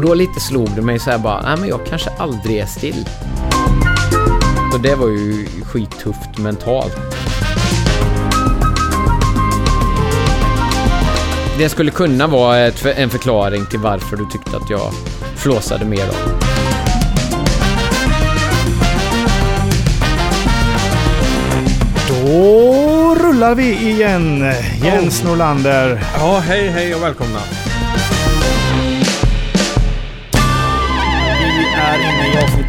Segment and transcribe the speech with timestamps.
[0.00, 2.66] Och då lite slog det mig så här bara, nej men jag kanske aldrig är
[2.66, 3.08] still.
[4.72, 6.96] Så det var ju skittufft mentalt.
[11.58, 12.58] Det skulle kunna vara
[12.96, 14.92] en förklaring till varför du tyckte att jag
[15.36, 16.14] flåsade mer då.
[22.08, 24.52] Då rullar vi igen.
[24.84, 26.04] Jens Norlander.
[26.14, 27.40] Ja, hej hej och välkomna.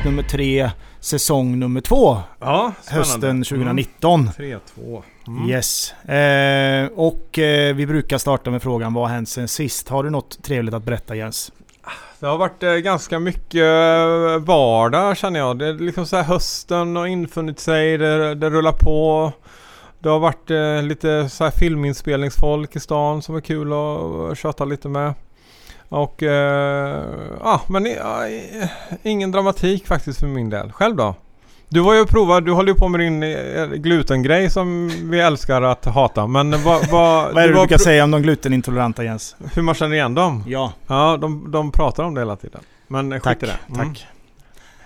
[0.02, 2.18] Avsnitt nummer tre, säsong nummer två.
[2.40, 3.08] Ja, spännande.
[3.08, 4.30] Hösten 2019.
[4.38, 5.04] 3-2.
[5.28, 5.50] Mm.
[5.50, 5.94] Yes.
[5.94, 9.90] Eh, och eh, vi brukar starta med frågan vad har hänt sen sist?
[9.90, 11.52] Har du något trevligt att berätta Jens?
[12.20, 15.60] Det har varit eh, ganska mycket eh, vardag känner jag.
[15.60, 19.32] Det är liksom så här hösten har infunnit sig, det, det rullar på.
[20.00, 24.66] Det har varit eh, lite så här filminspelningsfolk i stan som är kul att köta
[24.66, 25.14] lite med.
[25.92, 27.06] Och eh,
[27.40, 28.28] ja, men ja,
[29.04, 30.72] ingen dramatik faktiskt för min del.
[30.72, 31.16] Själv då?
[31.70, 35.20] Du var ju och provade, du håller ju på med din eh, glutengrej som vi
[35.20, 36.28] älskar att hata.
[36.28, 36.88] Men vad...
[36.90, 39.36] vad, Vad är det du var brukar säga om de glutenintoleranta Jens?
[39.54, 40.44] Hur man känner igen dem?
[40.48, 42.62] Ja, Ja, de, de pratar om det hela tiden.
[42.88, 43.44] Men skit tack.
[43.44, 43.58] i det.
[43.76, 43.88] Mm.
[43.88, 44.08] tack.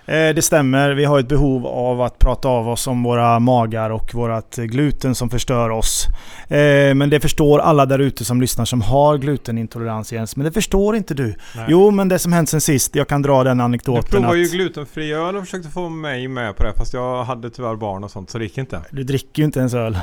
[0.06, 3.90] Eh, det stämmer, vi har ett behov av att prata av oss om våra magar
[3.90, 6.06] och vårat gluten som förstör oss.
[6.48, 10.36] Eh, men det förstår alla där ute som lyssnar som har glutenintolerans Jens.
[10.36, 11.34] Men det förstår inte du.
[11.56, 11.66] Nej.
[11.68, 14.44] Jo, men det som hänt sen sist, jag kan dra den Du anekdoten provade ju
[14.44, 18.04] att glutenfri öl och försökte få mig med på det fast jag hade tyvärr barn
[18.04, 18.80] och sånt så det gick inte.
[18.90, 19.98] du dricker ju inte ens öl.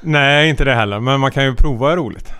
[0.00, 1.00] Nej, inte det heller.
[1.00, 2.32] Men man kan ju prova roligt.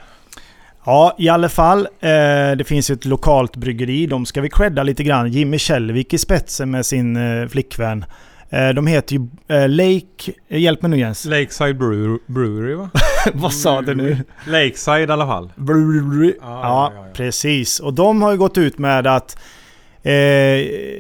[0.89, 1.81] Ja, i alla fall.
[1.81, 4.07] Eh, det finns ju ett lokalt bryggeri.
[4.07, 5.29] De ska vi credda lite grann.
[5.33, 8.05] Jimmy Källvik i spetsen med sin eh, flickvän.
[8.51, 10.33] Eh, de heter ju eh, Lake...
[10.49, 11.25] Eh, hjälp mig nu Jens.
[11.25, 12.91] Lakeside Brew- Brewery va?
[13.35, 14.17] Vad sa du nu?
[14.47, 15.53] Lakeside i alla fall.
[15.57, 16.35] Brewery.
[16.41, 17.13] Ja, Ja, ja, ja.
[17.15, 17.81] precis.
[17.81, 19.39] Och de har ju gått ut med att
[20.03, 20.13] eh,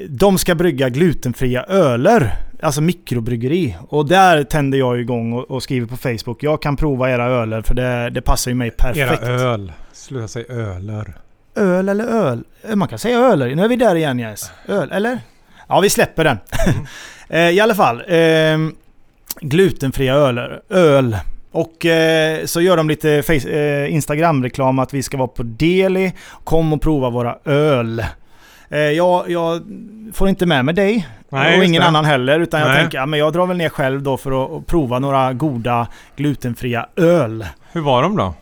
[0.08, 2.36] de ska brygga glutenfria öler.
[2.60, 3.76] Alltså mikrobryggeri.
[3.88, 6.42] Och där tänder jag igång och, och skriver på Facebook.
[6.42, 9.22] Jag kan prova era öler för det, det passar ju mig perfekt.
[9.22, 9.72] Era öl.
[9.92, 11.14] Sluta säga öler.
[11.56, 12.44] Öl eller öl?
[12.68, 13.54] Eh, Man kan säga öler.
[13.54, 14.50] Nu är vi där igen Jens.
[14.68, 15.18] Öl, eller?
[15.68, 16.38] Ja, vi släpper den.
[17.30, 18.02] Eh, I alla fall.
[18.08, 18.58] Eh,
[19.40, 20.60] glutenfria öler.
[20.70, 21.16] Öl.
[21.52, 26.12] Och eh, så gör de lite eh, Instagram-reklam att vi ska vara på Deli.
[26.44, 28.04] Kom och prova våra öl.
[28.68, 29.62] Eh, jag, jag
[30.12, 31.08] får inte med mig dig.
[31.28, 31.88] Nej, och ingen det.
[31.88, 32.40] annan heller.
[32.40, 32.80] Utan jag Nej.
[32.80, 36.86] tänker, ja, men jag drar väl ner själv då för att, prova några goda glutenfria
[36.96, 37.46] öl.
[37.72, 38.34] Hur var de då?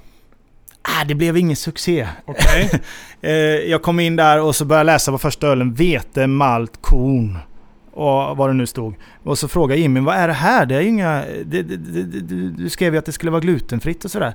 [0.82, 2.08] Ah, det blev ingen succé.
[2.24, 2.70] Okej.
[3.20, 3.32] Eh,
[3.70, 5.74] jag kom in där och så började jag läsa på första ölen.
[5.74, 7.38] Vete, malt, korn.
[7.92, 8.94] Och vad det nu stod.
[9.24, 10.66] Och så frågade Jimmy, vad är det här?
[10.66, 11.24] Det är ju inga...
[11.44, 14.34] Det, det, det, du skrev ju att det skulle vara glutenfritt och sådär.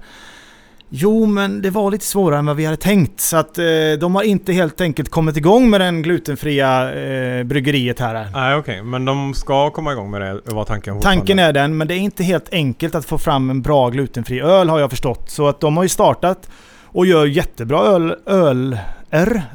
[0.93, 3.19] Jo, men det var lite svårare än vad vi hade tänkt.
[3.19, 3.63] Så att eh,
[3.99, 8.27] de har inte helt enkelt kommit igång med den glutenfria eh, bryggeriet här.
[8.33, 11.87] Nej okej, men de ska komma igång med det var tanken Tanken är den, men
[11.87, 15.29] det är inte helt enkelt att få fram en bra glutenfri öl har jag förstått.
[15.29, 16.49] Så att de har ju startat
[16.83, 18.79] och gör jättebra öl, öl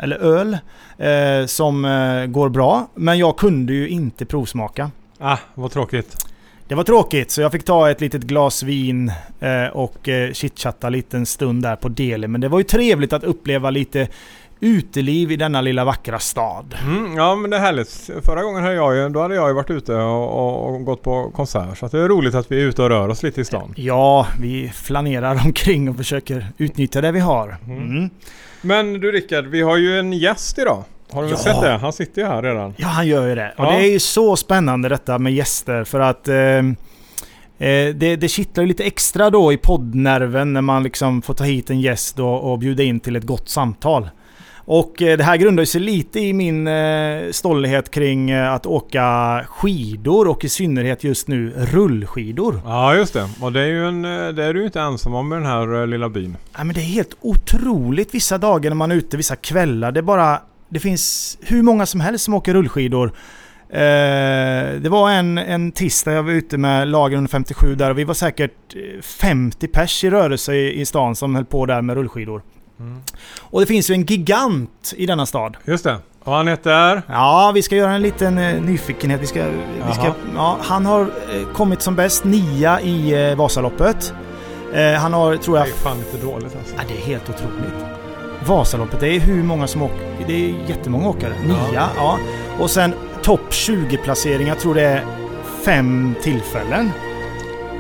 [0.01, 0.59] eller öl,
[0.99, 2.89] eh, som eh, går bra.
[2.95, 4.91] Men jag kunde ju inte provsmaka.
[5.19, 6.27] Ah, vad tråkigt.
[6.69, 10.89] Det var tråkigt, så jag fick ta ett litet glas vin eh, och eh, chitchatta
[10.89, 12.29] lite en stund där på Deli.
[12.29, 14.09] Men det var ju trevligt att uppleva lite
[14.61, 16.75] uteliv i denna lilla vackra stad.
[16.87, 18.11] Mm, ja men det är härligt.
[18.23, 21.31] Förra gången hade jag ju, då hade jag ju varit ute och, och, gått på
[21.31, 21.79] konsert.
[21.79, 23.75] Så det är roligt att vi är ute och rör oss lite i stan.
[23.77, 27.57] Ja, vi flanerar omkring och försöker utnyttja det vi har.
[27.65, 27.83] Mm.
[27.83, 28.11] Mm.
[28.63, 30.85] Men du Rickard, vi har ju en gäst idag.
[31.13, 31.37] Har du Ja.
[31.37, 31.71] sett det?
[31.77, 32.75] Han sitter ju här redan.
[32.77, 33.55] Ja, han gör ju det.
[33.59, 33.71] Och Ja.
[33.71, 38.63] det är ju så spännande detta med gäster för att eh, eh, det, det kittlar
[38.63, 42.53] ju lite extra då i poddnerven när man liksom får ta hit en gäst och,
[42.53, 44.09] och bjuda in till ett gott samtal.
[44.69, 49.41] Och eh, det här grundar sig lite i min eh, stolthet kring eh, att åka
[49.49, 52.61] skidor och i synnerhet just nu rullskidor.
[52.65, 53.29] Ja just det.
[53.41, 56.09] Och det är ju en, det är du inte ensam om i den här lilla
[56.09, 56.37] byn.
[56.59, 59.93] Ja, men det är helt otroligt vissa dagar när man är ute, vissa kvällar.
[59.93, 60.39] Det är bara...
[60.69, 63.13] Det finns hur många som helst som åker rullskidor.
[63.71, 63.79] Eh,
[64.81, 68.15] det var en, en tisdag jag var ute med lagen 157 där och vi var
[68.15, 72.43] säkert eh, 50 pers i rörelse i, i stan som höll på där med rullskidor.
[72.81, 73.01] Mm.
[73.39, 75.57] Och det finns ju en gigant i denna stad.
[75.65, 75.97] Just det.
[76.25, 77.03] Och han heter?
[77.09, 79.21] Ja, vi ska göra en liten eh, nyfikenhet.
[79.23, 79.45] Vi ska,
[79.89, 84.15] vi ska, ja, han har eh, kommit som bäst nia i eh, Vasaloppet.
[84.75, 86.75] Eh, han har, tror Det jag, är fan inte dåligt alltså.
[86.77, 87.96] Ja, det är helt otroligt.
[88.47, 90.25] Vasaloppet, det är hur många som åker?
[90.27, 91.33] Det är jättemånga åkare.
[91.47, 92.19] Nia, ja.
[92.59, 95.05] Och sen topp 20-placeringar, jag tror det är
[95.65, 96.91] fem tillfällen.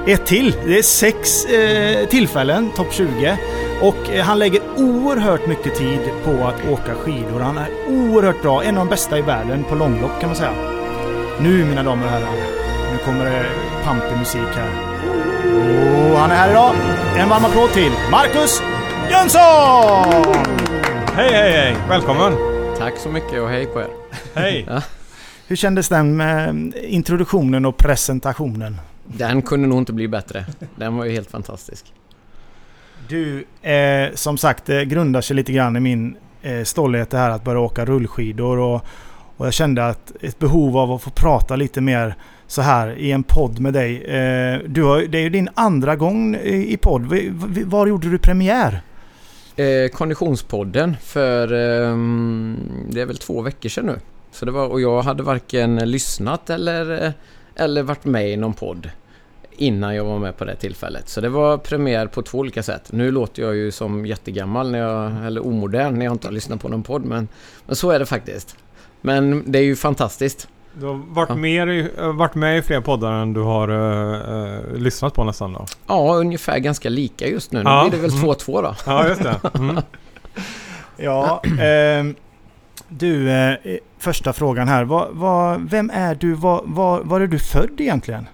[0.06, 0.56] Ett till.
[0.66, 3.38] Det är sex eh, tillfällen, topp 20.
[3.82, 7.40] Och eh, han lägger oerhört mycket tid på att åka skidor.
[7.40, 8.62] Han är oerhört bra.
[8.62, 10.52] En av de bästa i världen på långlopp kan man säga.
[11.40, 12.34] Nu mina damer och herrar.
[12.92, 13.46] Nu kommer det
[13.84, 14.70] pampig musik här.
[16.12, 16.74] Och han är här idag.
[17.16, 18.62] En varm applåd till Marcus
[19.10, 20.34] Jönsson!
[21.14, 21.76] Hej hej hej!
[21.88, 22.32] Välkommen!
[22.78, 23.88] Tack så mycket och hej på er.
[24.34, 24.68] Hej!
[25.46, 28.76] Hur kändes den med introduktionen och presentationen?
[29.04, 30.44] Den kunde nog inte bli bättre.
[30.76, 31.84] Den var ju helt fantastisk.
[33.08, 37.30] Du, eh, som sagt, det grundar sig lite grann i min eh, stolthet det här
[37.30, 38.58] att börja åka rullskidor.
[38.58, 38.84] Och,
[39.36, 42.14] och jag kände att ett behov av att få prata lite mer
[42.46, 43.96] så här i en podd med dig.
[44.04, 47.10] Eh, du har, det är ju din andra gång i, i podd.
[47.10, 48.80] V- v- Var gjorde du premiär?
[49.56, 51.96] Eh, konditionspodden för eh,
[52.88, 54.00] det är väl två veckor sedan nu.
[54.30, 57.12] Så det var, och jag hade varken lyssnat eller, eh,
[57.54, 58.90] eller varit med i någon podd
[59.50, 61.08] innan jag var med på det tillfället.
[61.08, 62.92] Så det var premiär på två olika sätt.
[62.92, 66.60] Nu låter jag ju som jättegammal när jag, eller omodern när jag inte har lyssnat
[66.60, 67.28] på någon podd men,
[67.66, 68.56] men så är det faktiskt.
[69.00, 70.48] Men det är ju fantastiskt.
[70.80, 71.34] Du har varit, Ja.
[71.36, 75.52] mer i, äh, varit med i fler poddar än du har äh, lyssnat på nästan
[75.52, 75.64] då.
[75.86, 77.62] Ja, ungefär ganska lika just nu.
[77.62, 77.86] Nu Ja.
[77.90, 78.74] blir det väl 2-2 då.
[78.86, 79.40] Ja, just det.
[79.54, 79.76] Mm.
[80.96, 82.14] Ja, ehm,
[82.88, 83.54] du, eh,
[83.98, 84.84] första frågan här.
[84.84, 86.32] Vad, vad, vem är du?
[86.34, 88.26] Var, var, var är du född egentligen?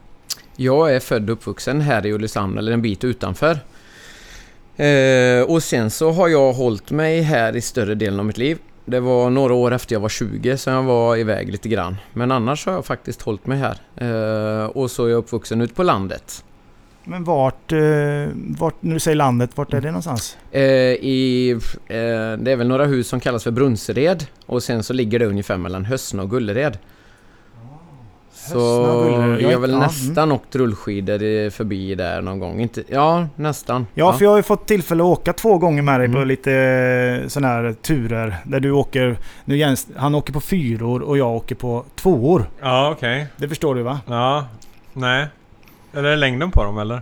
[0.56, 3.58] Jag är född och uppvuxen här i Ulricehamn, eller en bit utanför.
[4.76, 8.58] Eh, och sen så har jag hållit mig här i större delen av mitt liv.
[8.84, 11.96] Det var några år efter jag var 20 så jag var iväg lite grann.
[12.12, 13.78] Men annars har jag faktiskt hållit mig här.
[13.96, 16.44] Eh, och så är jag uppvuxen ute på landet.
[17.04, 17.78] Men vart, eh,
[18.34, 20.36] vart, när du säger landet, vart är det någonstans?
[20.50, 21.58] Eh, i,
[22.38, 24.26] det är väl några hus som kallas för Brunsered.
[24.46, 26.78] Och sen så ligger det ungefär mellan Hössna och Gullered.
[28.50, 28.58] Så
[29.40, 29.78] jag har väl Ja, mm.
[29.80, 32.60] nästan åkt rullskidor i- förbi där någon gång.
[32.60, 33.86] Inte, ja, nästan.
[33.94, 36.28] Ja, för jag har ju fått tillfälle att åka två gånger med dig på Mm.
[36.28, 38.36] lite sådana här turer.
[38.44, 42.44] Där du åker, nu Jens, han åker på fyror och jag åker på tvåor.
[42.62, 43.26] Ja, okej.
[43.36, 44.00] Det förstår du va?
[44.06, 44.46] Ja.
[44.92, 45.26] Nej.
[45.94, 47.00] Eller är det längden på dem eller?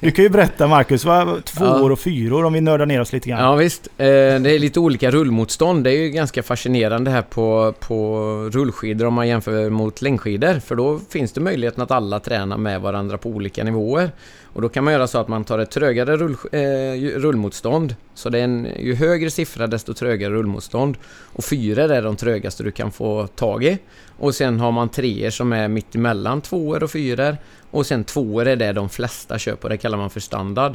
[0.00, 1.92] Du kan ju berätta Marcus, vad tvåor Ja.
[1.92, 3.40] och fyror om vi nördar ner oss lite grann.
[3.44, 5.84] Ja visst, eh, det är lite olika rullmotstånd.
[5.84, 8.18] Det är ju ganska fascinerande här på, på
[8.52, 10.60] rullskidor om man jämför mot längdskidor.
[10.60, 14.10] För då finns det möjligheten att alla tränar med varandra på olika nivåer.
[14.56, 17.96] Och då kan man göra så att man tar ett trögare rull, eh, rullmotstånd.
[18.14, 20.96] Så det är en, ju högre siffra desto trögare rullmotstånd.
[21.32, 23.78] Och fyror är de trögaste du kan få tag i.
[24.18, 27.36] Och sen har man treor som är mitt emellan tvåor och fyror.
[27.70, 29.68] Och sen tvåor är det de flesta kör på.
[29.68, 30.72] Det kallar man för standard.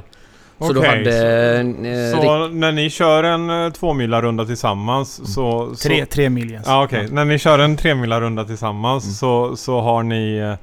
[0.60, 1.60] Så då Okej, hade...
[1.60, 5.76] Eh, Så när ni kör en uh, tvåmilarrunda tillsammans så...
[5.76, 6.60] så Tre, tre mil.
[6.66, 9.14] Ja okej, när ni kör en tremilarrunda tillsammans Mm.
[9.14, 10.58] så, så har ni eh, eh,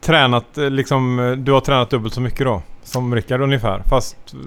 [0.00, 2.62] tränat eh, liksom, eh, du har tränat dubbelt så mycket då?
[2.82, 4.38] Som Rickard ungefär, fast eh,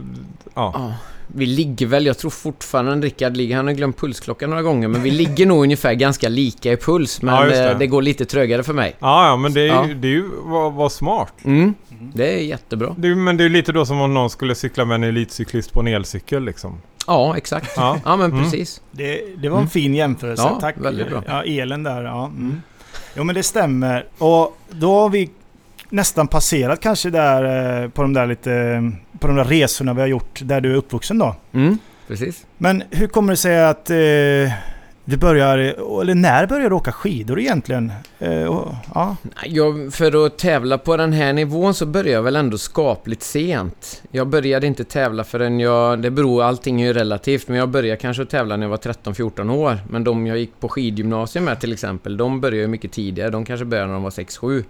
[0.56, 0.72] ja.
[0.76, 0.94] Ja,
[1.28, 5.04] vi ligger väl, jag tror fortfarande Rickard ligger, han har glömt pulsklockan några gånger, men
[5.04, 7.76] vi ligger nog ungefär ganska lika i puls, men Ja, det.
[7.80, 7.88] det.
[7.88, 8.96] går lite trögare för mig.
[9.00, 9.96] Ja, ja men det är ju, Ja.
[9.96, 11.34] det är ju vad, vad smart.
[11.44, 11.74] Mm,
[12.14, 12.96] det är jättebra.
[12.98, 15.74] Det men det är ju lite då som om någon skulle cykla med en elitcyklist
[15.74, 16.82] på en elcykel liksom.
[17.08, 17.72] Ja, exakt.
[17.76, 17.98] Ja.
[18.06, 18.44] Ja, men Mm.
[18.44, 18.82] precis.
[18.92, 19.70] Det, det var en Mm.
[19.70, 20.44] fin jämförelse.
[20.44, 20.76] Ja, Tack.
[20.78, 21.24] väldigt bra.
[21.28, 22.04] Ja, elen där.
[22.04, 22.26] Ja.
[22.26, 22.62] Mm.
[23.20, 24.06] Jo men det stämmer.
[24.18, 25.30] Och då har vi
[25.90, 30.08] nästan passerat kanske där eh, på de där lite på de där resorna vi har
[30.08, 31.36] gjort där du är uppvuxen då.
[31.54, 31.78] Mm,
[32.08, 32.46] precis.
[32.58, 33.98] Men hur kommer det sig att eh,
[35.10, 35.58] du börjar,
[36.02, 37.92] eller när började du åka skidor egentligen?
[38.20, 39.16] Eh, och, ja.
[39.46, 44.04] Jag, för att tävla på den här nivån så började jag väl ändå skapligt sent.
[44.12, 46.02] Jag började inte tävla förrän jag...
[46.02, 49.52] Det beror, allting är ju relativt, men jag började kanske tävla när jag var 13-14
[49.52, 49.78] år.
[49.90, 53.30] Men de jag gick på skidgymnasium med till exempel, de började ju mycket tidigare.
[53.30, 54.64] De kanske började när de var 6-7.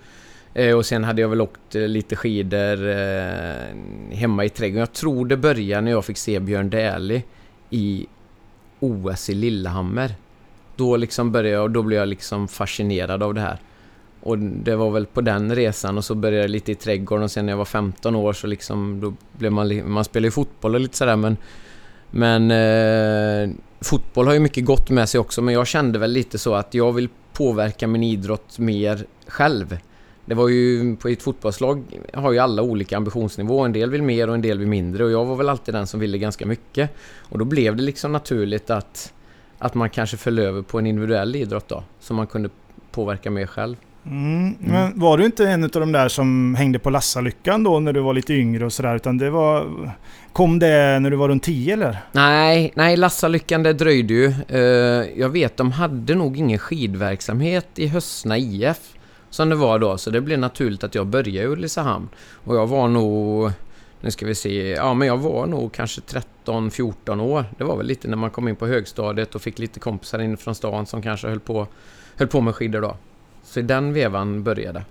[0.53, 4.79] Eh, och sen hade jag väl åkt eh, lite skidor eh, hemma i trädgården.
[4.79, 7.24] Jag tror det började när jag fick se Björn Dählie
[7.69, 8.08] i
[8.79, 10.15] OS i Lillehammer.
[10.79, 13.59] Då liksom började jag och då blev jag liksom fascinerad av det här.
[14.21, 17.31] Och det var väl på den resan och så började jag lite i trädgården och
[17.31, 20.75] sen när jag var 15 år så liksom då blev man, man spelar ju fotboll
[20.75, 21.38] och lite sådär men
[22.12, 26.38] Men eh, fotboll har ju mycket gott med sig också men jag kände väl lite
[26.38, 29.77] så att jag vill påverka min idrott mer själv.
[30.25, 31.83] Det var ju på ett fotbollslag
[32.13, 33.65] har ju alla olika ambitionsnivåer.
[33.65, 35.88] En del vill mer och en del vill mindre och jag var väl alltid den
[35.88, 36.89] som ville ganska mycket.
[37.29, 39.13] Och då blev det liksom naturligt att
[39.60, 42.50] att man kanske föll över på en individuell idrott då, som man kunde
[42.92, 43.75] påverka mer själv.
[44.06, 44.56] Mm.
[44.60, 48.00] Men var du inte en av de där som hängde på Lassalyckan då när du
[48.00, 48.96] var lite yngre och sådär?
[48.96, 49.68] Utan det var...
[50.34, 51.98] Kom det när du var runt 10 eller?
[52.12, 54.34] Nej, nej Lassalyckan det dröjde ju.
[54.48, 54.60] Eh,
[55.20, 58.78] jag vet, de hade nog ingen skidverksamhet i Hössna IF
[59.30, 62.10] som det var då, så det blev naturligt att jag började i Ulricehamn.
[62.44, 63.51] Och jag var nog...
[64.01, 66.01] nu ska vi se, ja men jag var nog kanske
[66.46, 67.46] 13-14 år.
[67.58, 70.38] Det var väl lite när man kom in på högstadiet och fick lite kompisar in
[70.38, 71.68] från stan som kanske höll på,
[72.15, 72.98] höll på med skidor då.
[73.44, 74.84] Så i den vevan började.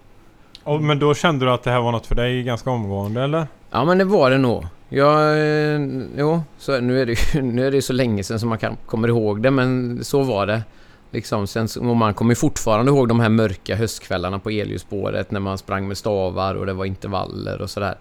[0.63, 3.47] Och, men då kände du att det här var något för dig ganska omgående eller?
[3.71, 4.67] Ja men det var det nog.
[4.89, 5.81] Jag, eh,
[6.17, 8.77] jo, så nu är det ju nu är det så länge sedan som man kan,
[8.87, 10.63] kommer ihåg det men så var det.
[11.11, 15.59] Liksom, sen, och man kommer fortfarande ihåg de här mörka höstkvällarna på elljusspåret när man
[15.59, 17.99] sprang med stavar och det var intervaller och sådär.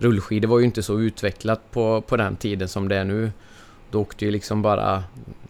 [0.00, 3.32] Rullskidor var ju inte så utvecklat på, på den tiden som det är nu.
[3.90, 5.04] Då åkte ju liksom bara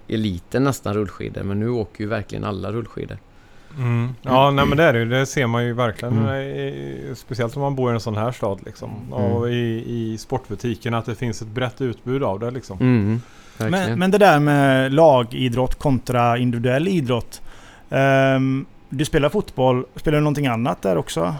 [0.08, 3.18] eliten nästan rullskidor men nu åker ju verkligen alla rullskidor.
[3.78, 4.14] Mm.
[4.22, 5.04] Ja, nej men det är det ju.
[5.04, 6.18] Det ser man ju verkligen.
[6.18, 6.34] Mm.
[6.34, 8.90] I, speciellt om man bor i en sån här stad liksom.
[8.90, 9.12] Mm.
[9.12, 12.78] Och i, i sportbutiken att det finns ett brett utbud av det liksom.
[12.80, 13.20] Mm.
[13.56, 17.42] Men, men det där med lagidrott kontra individuell idrott.
[17.90, 21.34] Ehm, du spelar fotboll, spelar du någonting annat där också?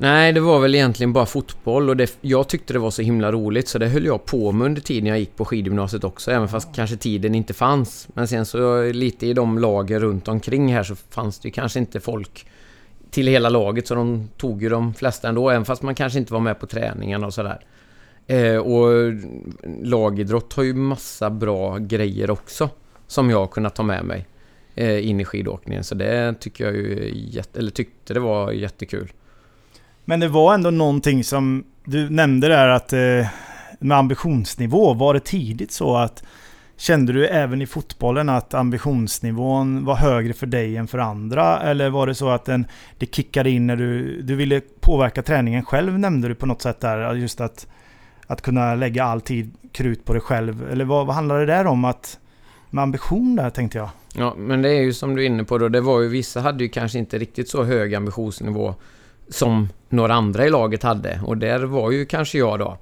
[0.00, 3.32] Nej, det var väl egentligen bara fotboll och det, jag tyckte det var så himla
[3.32, 6.48] roligt så det höll jag på med under tiden jag gick på skidgymnasiet också, även
[6.48, 8.08] fast kanske tiden inte fanns.
[8.14, 11.78] Men sen så lite i de lager runt omkring här så fanns det ju kanske
[11.78, 12.46] inte folk
[13.10, 16.32] till hela laget så de tog ju de flesta ändå, även fast man kanske inte
[16.32, 17.60] var med på träningarna och sådär.
[18.26, 19.12] Eh, och
[19.82, 22.70] lagidrott har ju massa bra grejer också
[23.06, 24.26] som jag har kunnat ta med mig
[24.74, 25.84] eh, in i skidåkningen.
[25.84, 29.12] Så det tycker jag ju, eller tyckte det var jättekul.
[30.08, 33.26] Men det var ändå någonting som du nämnde där att eh,
[33.78, 36.22] med ambitionsnivå, var det tidigt så att
[36.76, 41.60] Kände du även i fotbollen att ambitionsnivån var högre för dig än för andra?
[41.60, 42.66] Eller var det så att den,
[42.98, 46.80] det kickade in när du, du ville påverka träningen själv nämnde du på något sätt
[46.80, 47.14] där?
[47.14, 47.66] Just att,
[48.26, 50.70] att kunna lägga all tid krut på dig själv.
[50.70, 51.84] Eller vad, vad handlade det där om?
[51.84, 52.18] Att,
[52.70, 53.90] med ambition där tänkte jag.
[54.14, 55.68] Ja, men det är ju som du är inne på då.
[55.68, 58.74] Det var ju vissa hade ju kanske inte riktigt så hög ambitionsnivå
[59.30, 61.20] som några andra i laget hade.
[61.24, 62.78] Och där var ju kanske jag då.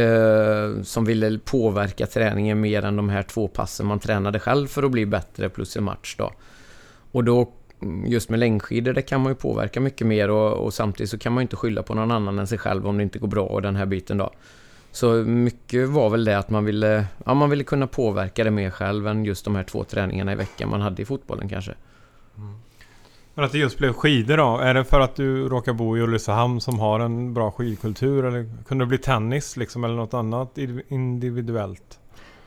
[0.00, 4.82] Eh, som ville påverka träningen mer än de här två passen man tränade själv för
[4.82, 6.32] att bli bättre plus en match då.
[7.12, 10.74] Och då mm, just med längdskidor, det kan man ju påverka mycket mer och, och
[10.74, 13.02] samtidigt så kan man ju inte skylla på någon annan än sig själv om det
[13.02, 14.30] inte går bra och den här biten då.
[14.90, 18.70] Så mycket var väl det att man ville, ja, man ville kunna påverka det mer
[18.70, 21.74] själv än just de här två träningarna i veckan man hade i fotbollen kanske.
[22.36, 22.54] Mm.
[23.34, 24.58] Men att det just blev skidor då?
[24.58, 28.24] Är det för att du råkar bo i Ulricehamn som har en bra skidkultur?
[28.24, 30.58] Eller kunde det bli tennis liksom eller något annat
[30.88, 31.98] individuellt?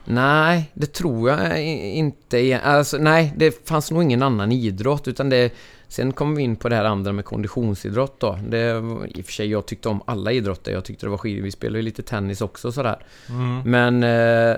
[0.06, 2.60] Nej, det tror jag inte.
[2.64, 5.54] Alltså, nej, det fanns nog ingen annan idrott utan det...
[5.88, 8.40] Sen kom vi in på det här andra med konditionsidrott då.
[8.50, 10.72] Det, I och för sig, jag tyckte om alla idrotter.
[10.72, 11.44] Jag tyckte det var skidor.
[11.44, 13.06] Vi spelade ju lite tennis också sådär.
[13.30, 13.62] Mm.
[13.72, 14.04] Men...
[14.04, 14.58] Eh,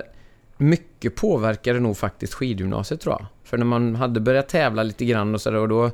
[0.58, 3.26] mycket påverkade nog faktiskt skidgymnasiet tror jag.
[3.48, 5.90] För när man hade börjat tävla lite grann och sådär och då...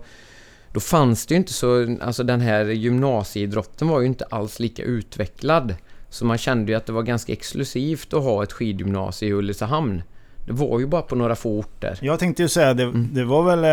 [0.72, 1.96] Då fanns det ju inte så...
[2.00, 5.74] Alltså den här gymnasieidrotten var ju inte alls lika utvecklad.
[6.08, 10.02] Så man kände ju att det var ganska exklusivt att ha ett skidgymnasie i Ulricehamn.
[10.46, 11.98] Det var ju bara på några få orter.
[12.02, 13.08] Jag tänkte ju säga det, Mm.
[13.12, 13.64] det var väl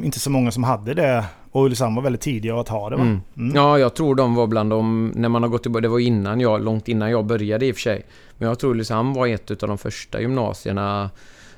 [0.00, 1.24] eh, inte så många som hade det.
[1.50, 3.02] Och Ulricehamn var väldigt tidiga att ha det va?
[3.02, 3.20] Mm.
[3.36, 3.56] Mm.
[3.56, 5.12] Ja, jag tror de var bland de...
[5.14, 5.80] När man har gått tillbaka...
[5.82, 8.02] Det var innan jag, långt innan jag började i och för sig.
[8.38, 11.10] Men jag tror Ulricehamn var ett av de första gymnasierna.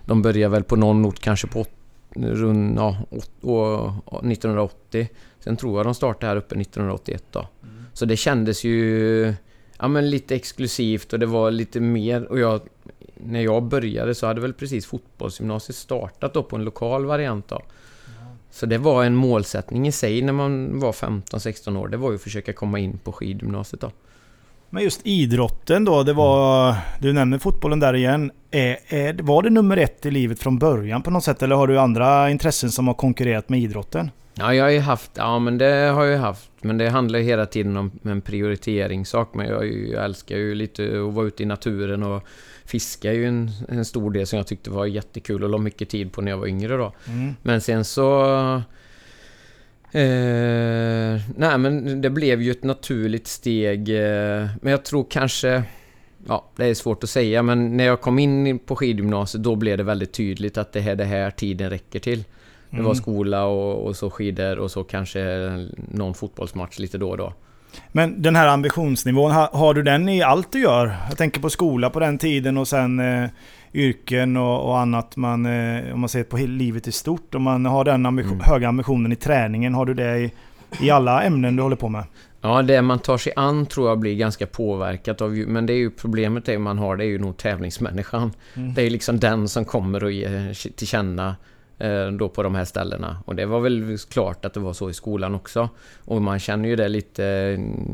[0.06, 1.66] De började väl på någon ort kanske på
[2.16, 5.08] runt, ja, åt- och- och 1980.
[5.40, 7.46] Sen tror jag de startade här uppe 1981 då.
[7.92, 9.34] Så det kändes ju...
[9.78, 12.60] Ja men lite exklusivt och det var lite mer och jag...
[13.24, 17.60] När jag började så hade väl precis fotbollsgymnasiet startat då på en lokal variant då.
[18.50, 21.88] Så det var en målsättning i sig när man var 15-16 år.
[21.88, 23.90] Det var ju att försöka komma in på skidgymnasiet då.
[24.74, 26.74] Men just idrotten då, det var...
[26.98, 28.30] Du nämner fotbollen där igen.
[28.50, 31.42] Är, är, var det nummer ett i livet från början på något sätt?
[31.42, 34.10] Eller har du andra intressen som har konkurrerat med idrotten?
[34.34, 35.10] Ja, jag har ju haft...
[35.14, 36.50] Ja, men det har jag haft.
[36.60, 39.34] Men det handlar ju hela tiden om en prioriteringssak.
[39.34, 42.22] Men jag, jag älskar ju lite att vara ute i naturen och
[42.64, 45.88] fiska är ju en, en stor del som jag tyckte var jättekul och la mycket
[45.88, 46.92] tid på när jag var yngre då.
[47.08, 47.34] Mm.
[47.42, 48.62] Men sen så...
[49.94, 53.88] Eh, nej men det blev ju ett naturligt steg.
[53.88, 55.62] Eh, men jag tror kanske...
[56.28, 59.78] Ja, det är svårt att säga men när jag kom in på skidgymnasiet då blev
[59.78, 62.24] det väldigt tydligt att det är det här tiden räcker till.
[62.70, 62.94] Det var Mm.
[62.94, 65.20] skola och, och så skidor och så kanske
[65.90, 67.32] någon fotbollsmatch lite då och då.
[67.92, 70.96] Men den här ambitionsnivån, ha, har du den i allt du gör?
[71.08, 73.28] Jag tänker på skola på den tiden och sen eh,
[73.74, 75.16] yrken och, och annat.
[75.16, 77.34] Man, eh, om man ser på livet i stort.
[77.34, 78.44] Om man har den ambition, Mm.
[78.44, 80.32] höga ambitionen i träningen, har du det i,
[80.80, 82.04] i alla ämnen du håller på med?
[82.40, 85.72] Ja, det man tar sig an tror jag blir ganska påverkat av ju- Men det
[85.72, 88.32] är ju problemet det man har, det är ju nog tävlingsmänniskan.
[88.54, 88.74] Mm.
[88.74, 91.36] Det är ju liksom den som kommer och ger till känna
[91.78, 93.16] Eh, då på de här ställena.
[93.24, 95.68] Och det var väl klart att det var så i skolan också.
[96.04, 97.22] Och man känner ju det lite...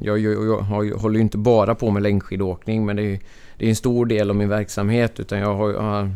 [0.03, 3.19] Jag, jag, jag, jag håller ju inte bara på med längdskidåkning men det är,
[3.59, 5.21] det är en stor del av min verksamhet.
[5.21, 6.11] Utan jag har, jag,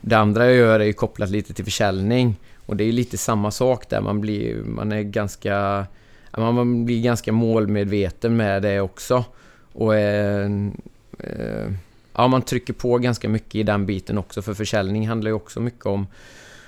[0.00, 2.36] det andra jag gör är kopplat lite till försäljning.
[2.66, 4.00] Och det är lite samma sak där.
[4.00, 5.86] Man blir, man är ganska...
[6.36, 9.24] Man blir ganska målmedveten med det också.
[9.72, 10.50] Och eh,
[11.18, 11.72] eh,
[12.14, 14.42] ja, man trycker på ganska mycket i den biten också.
[14.42, 16.06] För försäljning handlar ju också mycket om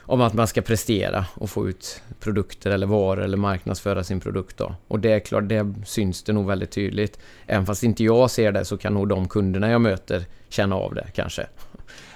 [0.07, 4.57] om att man ska prestera och få ut produkter eller varor eller marknadsföra sin produkt.
[4.57, 4.75] Då.
[4.89, 7.19] Och det är klart, det syns det nog väldigt tydligt.
[7.47, 10.95] Även fast inte jag ser det så kan nog de kunderna jag möter känna av
[10.95, 11.47] det kanske.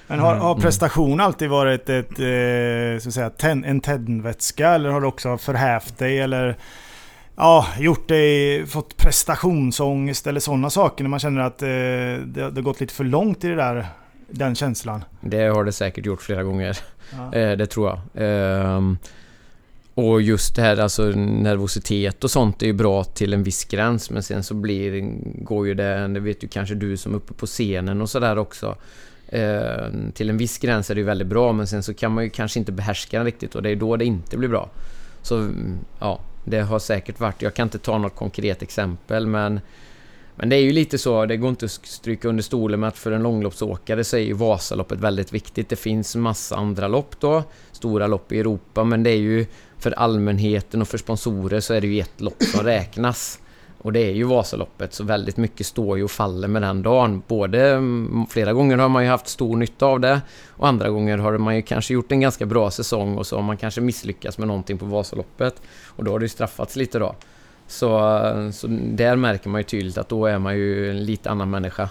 [0.06, 0.62] Men har, har mm.
[0.62, 5.38] prestation alltid varit ett, eh, så att säga, ten, en tändvätska eller har du också
[5.38, 6.56] förhävt dig eller
[7.36, 12.54] ja, gjort dig, fått prestationsångest eller sådana saker när man känner att eh, det, det
[12.54, 13.86] har gått lite för långt i det där,
[14.30, 15.04] den känslan?
[15.20, 16.78] Det har det säkert gjort flera gånger.
[17.12, 17.32] Ja.
[17.38, 18.00] Eh, det tror jag.
[18.14, 18.98] Ehm,
[19.94, 24.10] och just det här alltså nervositet och sånt är ju bra till en viss gräns
[24.10, 25.12] men sen så blir,
[25.44, 28.38] går ju det, det vet ju kanske du som är uppe på scenen och sådär
[28.38, 28.76] också.
[29.28, 32.24] Ehm, till en viss gräns är det ju väldigt bra men sen så kan man
[32.24, 34.70] ju kanske inte behärska den riktigt och det är då det inte blir bra.
[35.22, 35.50] Så
[35.98, 39.60] ja, det har säkert varit, jag kan inte ta något konkret exempel men
[40.40, 42.98] men det är ju lite så, det går inte att stryka under stolen med att
[42.98, 45.68] för en långloppsåkare så är ju Vasaloppet väldigt viktigt.
[45.68, 47.42] Det finns massa andra lopp då,
[47.72, 49.46] stora lopp i Europa, men det är ju
[49.78, 53.38] för allmänheten och för sponsorer så är det ju ett lopp som räknas.
[53.78, 57.22] Och det är ju Vasaloppet, så väldigt mycket står ju och faller med den dagen.
[57.28, 61.18] Både mm, flera gånger har man ju haft stor nytta av det och andra gånger
[61.18, 64.38] har man ju kanske gjort en ganska bra säsong och så har man kanske misslyckats
[64.38, 65.62] med någonting på Vasaloppet.
[65.86, 67.14] Och då har det ju straffats lite då.
[67.70, 71.50] Så, så där märker man ju tydligt att då är man ju en lite annan
[71.50, 71.88] människa.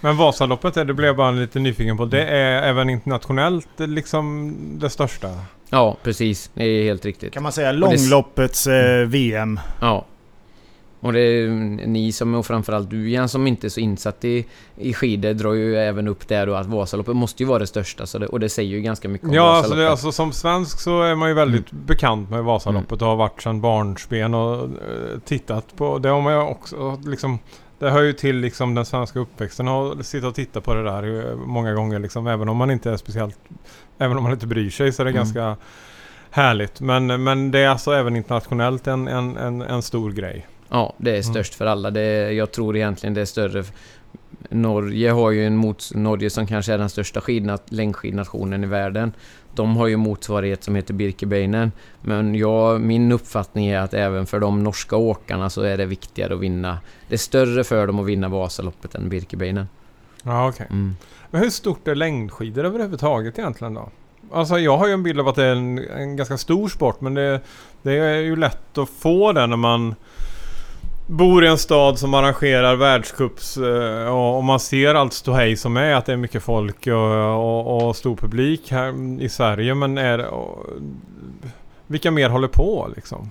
[0.00, 2.04] Men Vasaloppet, det blev jag bara lite nyfiken på.
[2.04, 5.28] Det är även internationellt liksom det största?
[5.70, 6.50] Ja, precis.
[6.54, 7.32] Det är helt riktigt.
[7.32, 9.60] Kan man säga långloppets eh, VM?
[9.80, 10.04] Ja.
[11.02, 11.48] Och det är
[11.86, 15.52] ni som, och framförallt du igen som inte är så insatt i, i skidor drar
[15.52, 18.06] ju även upp det då att Vasaloppet måste ju vara det största.
[18.06, 20.80] Så det, och det säger ju ganska mycket om Ja, alltså, det, alltså som svensk
[20.80, 21.86] så är man ju väldigt mm.
[21.86, 23.02] bekant med Vasaloppet mm.
[23.02, 24.70] och har varit sedan barnsben och uh,
[25.24, 25.98] tittat på.
[25.98, 27.38] Det har man ju också liksom...
[27.78, 31.34] Det hör ju till liksom den svenska uppväxten att sitta och titta på det där
[31.36, 32.26] många gånger liksom.
[32.26, 33.38] Även om man inte är speciellt...
[33.98, 35.20] Även om man inte bryr sig så är det mm.
[35.20, 35.56] ganska
[36.30, 36.80] härligt.
[36.80, 40.46] Men, men det är alltså även internationellt en, en, en, en stor grej.
[40.72, 41.22] Ja, det är mm.
[41.22, 41.58] störst mm.
[41.58, 41.90] för alla.
[41.90, 43.64] Det, jag tror egentligen det är större.
[44.48, 45.94] Norge har ju en mots...
[45.94, 49.12] Norge som kanske är den största skidnat, längdskidnationen i världen.
[49.54, 51.72] De har ju motsvarighet som heter Birkebeinen.
[52.00, 56.34] Men jag, min uppfattning är att även för de norska åkarna så är det viktigare
[56.34, 56.78] att vinna.
[57.08, 59.68] Det är större för dem att vinna Vasaloppet än Birkebeinen.
[60.22, 60.64] Ja, okej.
[60.64, 60.76] Okay.
[60.76, 60.96] Mm.
[61.30, 63.90] Men hur stort är längdskidor överhuvudtaget egentligen då?
[64.32, 67.00] Alltså jag har ju en bild av att det är en, en ganska stor sport
[67.00, 67.40] men det,
[67.82, 69.94] det är ju lätt att få det när man
[71.12, 75.94] bor i en stad som arrangerar världscups eh, och man ser allt ståhej som är,
[75.94, 79.74] att det är mycket folk och, och, och stor publik här i Sverige.
[79.74, 80.66] Men är och,
[81.86, 83.30] vilka mer håller på liksom?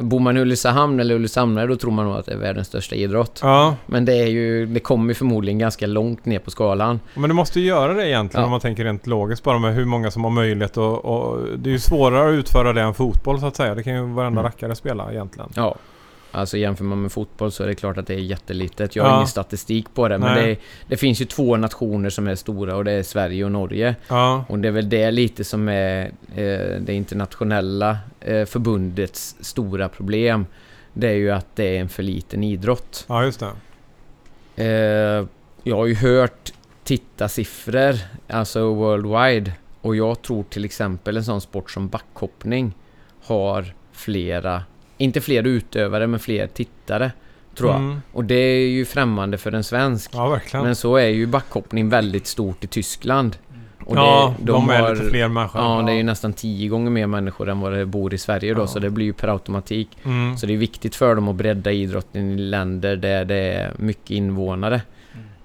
[0.00, 2.94] Bor man i Ulricehamn eller Ulricehamnare då tror man nog att det är världens största
[2.94, 3.40] idrott.
[3.42, 3.76] Ja.
[3.86, 7.00] Men det är ju, det kommer förmodligen ganska långt ner på skalan.
[7.14, 8.44] Men det måste ju göra det egentligen ja.
[8.44, 11.70] om man tänker rent logiskt bara med hur många som har möjlighet och, och det
[11.70, 13.74] är ju svårare att utföra det än fotboll så att säga.
[13.74, 14.42] Det kan ju varenda mm.
[14.42, 15.48] rackare spela egentligen.
[15.54, 15.76] Ja,
[16.34, 18.96] Alltså jämför man med fotboll så är det klart att det är jättelitet.
[18.96, 19.16] Jag har ja.
[19.16, 20.56] ingen statistik på det, men det,
[20.88, 23.94] det, finns ju två nationer som är stora och det är Sverige och Norge.
[24.08, 24.44] Ja.
[24.48, 30.46] Och det är väl det lite som är eh, det internationella eh, förbundets stora problem.
[30.92, 33.04] Det är ju att det är en för liten idrott.
[33.08, 33.52] Ja, just det.
[34.64, 35.26] Eh,
[35.62, 36.52] jag har ju hört
[36.84, 37.94] tittarsiffror,
[38.28, 39.52] alltså worldwide.
[39.80, 42.74] Och jag tror till exempel en sån sport som backhoppning
[43.24, 44.62] har flera
[45.02, 47.12] inte fler utövare, men fler tittare.
[47.56, 47.78] Tror jag.
[47.78, 48.00] Mm.
[48.12, 50.10] Och det är ju främmande för en svensk.
[50.14, 50.40] Ja.
[50.52, 53.36] Men så är ju backhoppning väldigt stort i Tyskland.
[53.84, 55.60] Och ja, det, de, de är lite fler människor.
[55.60, 58.18] Ja, ja, det är ju nästan tio gånger mer människor än vad det bor i
[58.18, 58.66] Sverige då, ja.
[58.66, 59.88] så det blir ju per automatik.
[60.04, 60.36] Mm.
[60.36, 64.10] Så det är viktigt för dem att bredda idrotten i länder där det är mycket
[64.10, 64.82] invånare.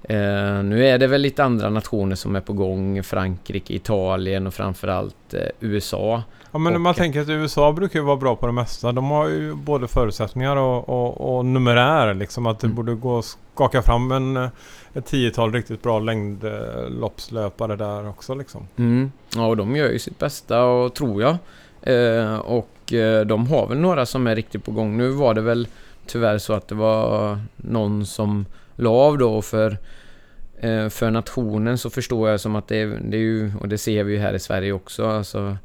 [0.10, 0.70] Mm.
[0.70, 3.04] Nu är det väl lite andra nationer som är på gång.
[3.04, 6.24] Frankrike, Italien och framförallt uh, USA.
[6.58, 8.91] Ja men och, man tänker att USA brukar ju vara bra på det mesta.
[8.91, 12.46] De har ju både förutsättningar och, och, och numerär liksom.
[12.46, 12.76] Att det mm.
[12.76, 14.50] borde gå att skaka fram en,
[14.93, 18.67] ett tiotal riktigt bra längdloppslöpare där också liksom.
[18.76, 19.12] Mm.
[19.36, 21.38] Ja och de gör ju sitt bästa och tror jag.
[21.82, 24.98] Eh, och eh, de har väl några som är riktigt på gång.
[24.98, 25.67] Nu var det väl
[26.06, 29.78] tyvärr så att det var någon som la av då för
[30.60, 34.04] eh, för nationen så förstår jag som att det, det är ju, och det ser
[34.04, 35.58] vi ju här i Sverige också, alltså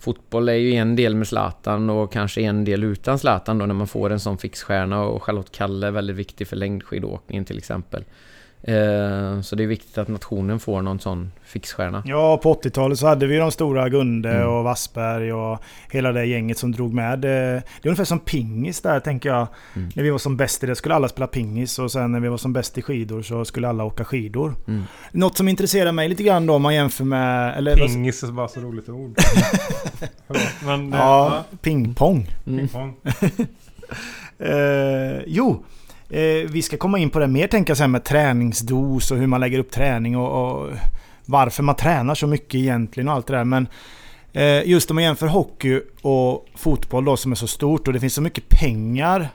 [0.00, 3.74] fotboll är ju en del med Zlatan och kanske en del utan Zlatan då när
[3.74, 8.04] man får en sån fixstjärna och Charlotte Kalle är väldigt viktig för längdskidåkningen till exempel.
[8.62, 12.02] Eh, så det är viktigt att nationen får någon sån fixstjärna.
[12.06, 14.48] Ja, på 80-talet så hade vi de stora Gunde mm.
[14.48, 15.58] och Wassberg och
[15.90, 17.18] hela det gänget som drog med.
[17.18, 19.46] Det är ungefär som pingis där tänker jag.
[19.76, 19.88] Mm.
[19.94, 22.28] När vi var som bäst i det skulle alla spela pingis och sen när vi
[22.28, 24.54] var som bäst i skidor så skulle alla åka skidor.
[24.68, 24.82] Mm.
[25.12, 27.58] Något som intresserar mig lite grann då om man jämför med...
[27.58, 29.18] Eller, pingis är bara så roligt ord.
[30.64, 32.26] Men, ja, ja, pingpong.
[32.44, 32.96] pingpong.
[34.40, 35.64] uh, jo.
[36.10, 39.26] Eh, vi ska komma in på det mer tänka så här med träningsdos och hur
[39.26, 40.70] man lägger upp träning och, och
[41.26, 43.44] varför man tränar så mycket egentligen och allt det där.
[43.44, 43.68] Men
[44.32, 48.00] eh, just om man jämför hockey och fotboll då som är så stort och det
[48.00, 49.28] finns så mycket pengar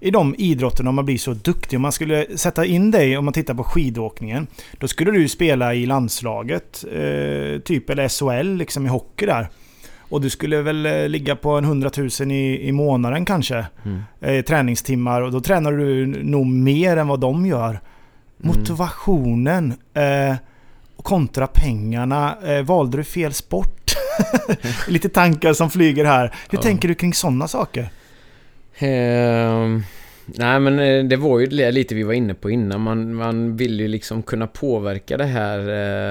[0.00, 1.76] i de idrotterna om man blir så duktig.
[1.76, 5.74] Om man skulle sätta in dig, om man tittar på skidåkningen, då skulle du spela
[5.74, 9.48] i landslaget, eh, typ eller SHL liksom i hockey där.
[10.08, 13.66] Och du skulle väl eh, ligga på en 100 000 i, i månaden kanske.
[13.84, 14.02] Mm.
[14.20, 17.68] Eh, träningstimmar och då tränar du nog mer än vad de gör.
[17.68, 17.80] Mm.
[18.36, 20.36] Motivationen eh,
[21.02, 22.36] kontra pengarna.
[22.44, 23.94] Eh, valde du fel sport?
[24.88, 26.34] Lite tankar som flyger här.
[26.50, 26.62] Hur ja.
[26.62, 27.82] tänker du kring sådana saker?
[28.78, 29.80] Eh,
[30.24, 32.80] nej men eh, det var ju lite vi var inne på innan.
[32.80, 35.58] Man, man vill ju liksom kunna påverka det här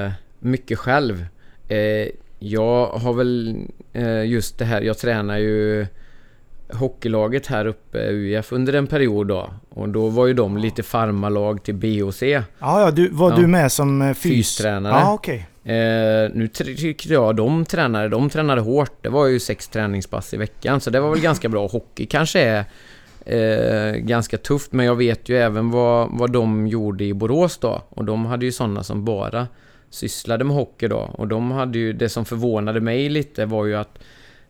[0.06, 1.26] eh, mycket själv.
[1.68, 2.08] Eh,
[2.48, 3.58] jag har väl
[3.94, 5.88] eh, just det här, jag tränar ju
[6.74, 9.50] hockeylaget här uppe, UIF, under en period då.
[9.70, 12.22] Och då var ju de lite farmalag till BOC.
[12.22, 13.38] Ja, ja, du, var ja.
[13.38, 14.32] du med som eh, fys?
[14.32, 14.94] fystränare?
[14.94, 15.14] Ja.
[15.14, 15.38] Okay.
[15.76, 18.92] Eh, nu tycker jag de tränade, de tränade hårt.
[19.02, 21.68] Det var ju sex träningspass i veckan, så det var väl ganska bra.
[21.68, 22.66] Hockey kanske är
[23.26, 27.82] eh, ganska tufft, men jag vet ju även vad, vad de gjorde i Borås då.
[27.90, 29.48] Och de hade ju sådana som bara
[29.96, 30.98] sysslade med hockey då.
[30.98, 34.00] Och de hade ju, det som förvånade mig lite var ju att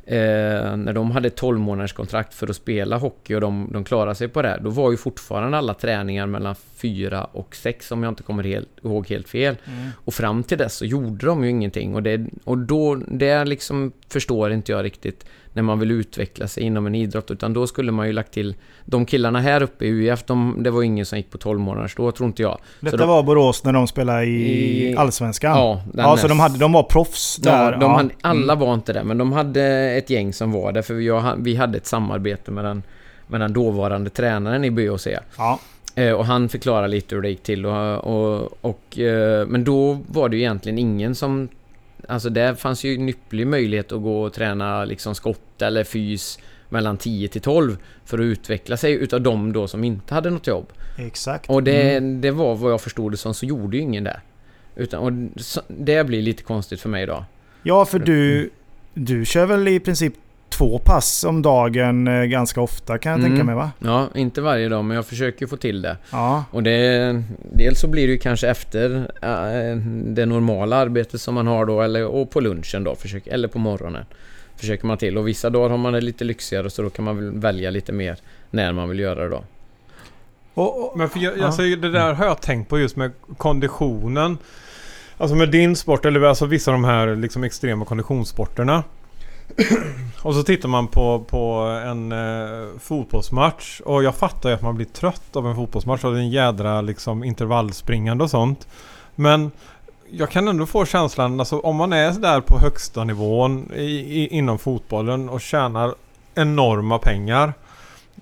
[0.06, 4.16] eh, när de hade 12 månaders kontrakt för att spela hockey och de, de klarade
[4.16, 8.12] sig på det, då var ju fortfarande alla träningar mellan 4 och 6 om jag
[8.12, 9.58] inte kommer helt, ihåg helt fel.
[9.66, 9.90] Mm.
[10.06, 13.92] Och fram till dess så gjorde de ju ingenting och det, och då, det liksom
[14.10, 17.32] förstår inte jag riktigt när man vill utveckla sig inom en idrott.
[17.32, 18.56] Utan då skulle man ju lagt till...
[18.86, 21.96] De killarna här uppe i UF, de, det var ingen som gick på 12 månaders
[21.96, 22.58] då, tror inte jag.
[22.80, 25.52] Detta de, var Borås när de spelade i, i Allsvenskan?
[25.52, 27.72] Ja, ja så de, hade, de var proffs där?
[27.72, 27.98] Ja, de ja.
[27.98, 28.60] Hade, alla mm.
[28.60, 30.82] var inte det, men de hade ett gäng som var där.
[30.82, 32.84] För vi, vi hade ett samarbete med den,
[33.28, 35.08] med den dåvarande tränaren i BOC.
[35.38, 35.60] Ja.
[35.96, 37.66] Eh, och han förklarade lite hur det gick till.
[37.66, 41.50] Och, och, och, eh, men då var det ju egentligen ingen som
[42.08, 46.40] Alltså där fanns ju en ypperlig möjlighet att gå och träna liksom skott eller fys
[46.70, 50.48] mellan 10 till 12 för att utveckla sig utav de då som inte hade något
[50.48, 50.74] jobb.
[50.98, 51.50] Exakt.
[51.50, 52.22] Och det, mm.
[52.22, 54.22] det var vad jag förstod det som så gjorde ju ingen det.
[54.76, 55.12] Utan, och
[55.68, 57.24] det blir lite konstigt för mig idag.
[57.64, 58.50] Ja, för du,
[58.94, 60.14] du kör väl i princip
[60.58, 63.32] två pass om dagen eh, ganska ofta kan jag mm.
[63.32, 63.72] tänka mig va?
[63.80, 65.98] Ja, inte varje dag men jag försöker få till det.
[66.12, 66.44] Ja.
[66.52, 67.24] Och det...
[67.54, 71.82] Dels så blir det ju kanske efter äh, det normala arbetet som man har då
[71.82, 74.06] eller och på lunchen då, försöker, eller på morgonen.
[74.56, 77.16] Försöker man till och vissa dagar har man det lite lyxigare så då kan man
[77.16, 78.18] väl välja lite mer
[78.52, 79.44] när man vill göra det då.
[80.54, 81.46] Och, och, men för jag, ja.
[81.46, 84.38] alltså, det där har jag tänkt på just med konditionen.
[85.18, 88.84] Alltså med din sport eller alltså vissa av de här liksom extrema konditionssporterna.
[90.22, 91.40] Och så tittar man på, på
[91.86, 96.18] en eh, fotbollsmatch och jag fattar ju att man blir trött av en fotbollsmatch och
[96.18, 98.68] en jädra liksom intervallspringande och sånt.
[99.16, 99.52] Men
[100.10, 104.28] jag kan ändå få känslan, alltså om man är där på högsta nivån i, i,
[104.28, 105.96] inom fotbollen och tjänar
[106.36, 107.54] enorma pengar.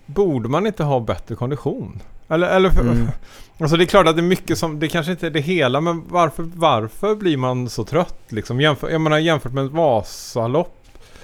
[0.06, 2.02] Borde man inte ha bättre kondition?
[2.28, 3.08] Eller, eller mm.
[3.58, 5.82] Alltså det är klart att det är mycket som, det kanske inte är det hela
[5.82, 8.62] men varför, varför blir man så trött liksom?
[8.62, 10.83] Jämför, jag menar jämfört med ett Vasalopp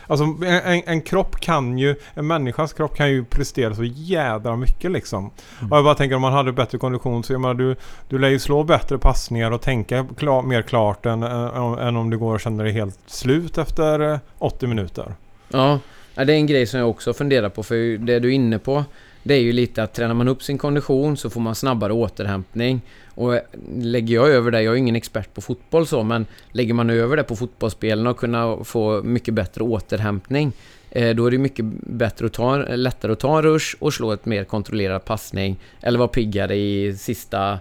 [0.09, 4.91] Alltså en, en, kropp kan ju, en människas kropp kan ju prestera så jädra mycket
[4.91, 5.19] liksom.
[5.59, 5.71] Mm.
[5.71, 7.75] Och jag bara tänker om man hade bättre kondition så jag menar du,
[8.07, 12.09] du lär ju slå bättre passningar och tänka klar, mer klart än, än, än om
[12.09, 15.13] du går och känner dig helt slut efter 80 eh, minuter.
[15.49, 15.79] Ja,
[16.15, 18.83] det är en grej som jag också funderar på för det du är inne på
[19.23, 22.81] det är ju lite att tränar man upp sin kondition så får man snabbare återhämtning.
[23.19, 23.41] Och eh,
[23.79, 27.17] lägger jag över det, jag är ingen expert på fotboll så, men lägger man över
[27.17, 30.51] det på fotbollsspelen och kunna få mycket bättre återhämtning
[30.91, 34.11] eh, då är det mycket bättre att ta, lättare att ta en rush och slå
[34.11, 37.59] ett mer kontrollerad passning eller vara piggare i sista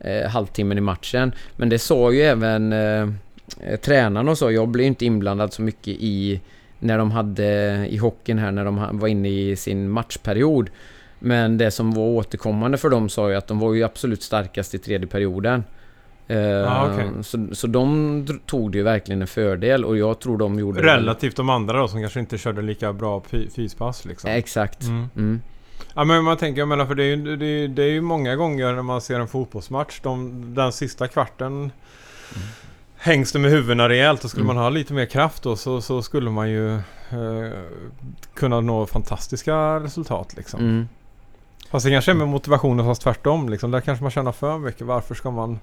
[0.00, 1.32] eh, halvtimmen i matchen.
[1.56, 3.08] Men det sa ju även eh,
[3.60, 6.40] eh tränarna och så, jag blev inte inblandad så mycket i
[6.78, 10.70] när de hade i hockeyn här när de var inne i sin matchperiod.
[11.18, 14.74] Men det som var återkommande för dem sa ju att de var ju absolut starkast
[14.74, 15.64] i tredje perioden.
[16.28, 17.10] Eh, Ah, okej.
[17.22, 20.96] så, så de tog det ju verkligen en fördel och jag tror de gjorde det
[20.96, 24.30] Relativt de andra då som kanske inte körde lika bra fy- fyspass liksom.
[24.30, 24.82] Exakt.
[24.82, 25.08] Mm.
[25.16, 25.40] Mm.
[25.94, 28.00] Ja men man tänker, jag menar för det är ju, det är, det är ju
[28.00, 31.70] många gånger när man ser en fotbollsmatch, de, den sista kvarten
[32.96, 34.56] hängs det med huvudena rejält och skulle Mm.
[34.56, 37.52] man ha lite mer kraft då så, så skulle man ju eh,
[38.34, 40.88] kunna nå fantastiska resultat liksom.
[41.70, 43.70] Fast det kanske är med motivationen fast tvärtom liksom.
[43.70, 44.86] Där kanske man tjänar för mycket.
[44.86, 45.58] Varför ska man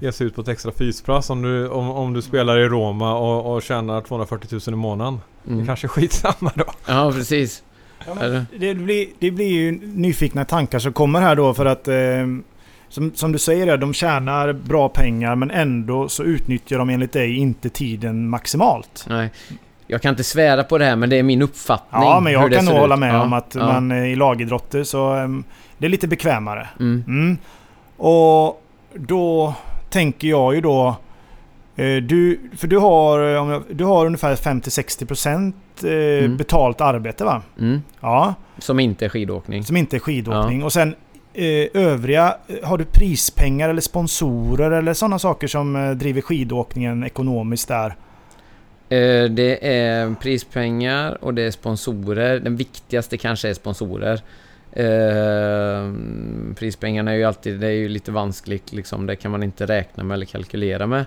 [0.00, 3.14] ge sig ut på ett extra fyspass om du, om, om du spelar i Roma
[3.18, 5.20] och, och tjänar 240 000 i månaden?
[5.44, 5.66] Det Mm.
[5.66, 6.64] kanske är skitsamma då.
[6.86, 7.62] Ja, precis.
[8.20, 8.46] Eller?
[8.58, 11.96] Det blir, det blir ju nyfikna tankar som kommer här då för att eh,
[12.88, 17.36] som, som du säger, de tjänar bra pengar men ändå så utnyttjar de enligt dig
[17.36, 19.04] inte tiden maximalt.
[19.08, 19.30] Nej.
[19.86, 22.02] Jag kan inte svära på det här men det är min uppfattning.
[22.02, 23.66] Ja, men jag kan nog hålla med Ja, om att ja.
[23.66, 25.14] man eh, i lagidrotter så
[25.78, 26.68] det är lite bekvämare.
[26.80, 27.04] Mm.
[27.06, 27.38] Mm.
[27.96, 28.62] Och
[28.94, 29.54] då
[29.90, 30.96] tänker jag ju då
[31.76, 35.52] eh, du, för du har, eh, jag, du har ungefär 50-60%
[35.84, 36.36] eh, Mm.
[36.36, 37.42] betalt arbete va?
[37.60, 37.82] Mm.
[38.00, 38.34] Ja.
[38.58, 39.64] Som inte är skidåkning.
[39.64, 40.64] Som inte är skidåkning.
[40.64, 40.94] Och sen
[41.74, 47.94] övriga, har du prispengar eller sponsorer eller sådana saker som driver skidåkningen ekonomiskt där?
[48.88, 52.40] Eh, det är prispengar och det är sponsorer.
[52.40, 54.20] Den viktigaste kanske är sponsorer.
[54.72, 55.92] Eh,
[56.54, 59.06] prispengarna är ju alltid, det är ju lite vanskligt liksom.
[59.06, 61.04] Det kan man inte räkna med eller kalkylera med.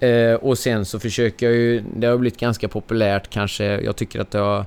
[0.00, 4.20] Eh, och sen så försöker jag ju, det har blivit ganska populärt kanske, jag tycker
[4.20, 4.66] att det har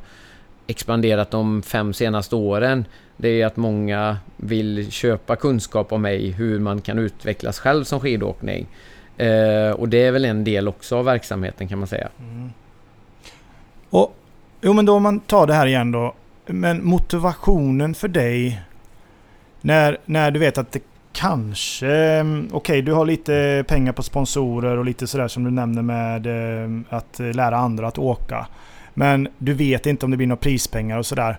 [0.68, 2.86] expanderat de fem senaste åren.
[3.18, 8.00] Det är att många vill köpa kunskap om mig, hur man kan utvecklas själv som
[8.00, 8.68] skidåkning.
[9.18, 12.10] Eh, och det är väl en del också av verksamheten kan man säga.
[12.20, 12.50] Mm.
[13.90, 14.16] Och,
[14.62, 16.14] jo men då om man tar det här igen då.
[16.46, 18.62] Men motivationen för dig
[19.62, 22.22] när, när du vet att det kanske...
[22.22, 26.28] Okej, Okej, du har lite pengar på sponsorer och lite sådär som du nämner med
[26.28, 28.48] eh, att eh, lära andra att åka.
[28.94, 31.38] Men du vet inte om det blir några prispengar och sådär.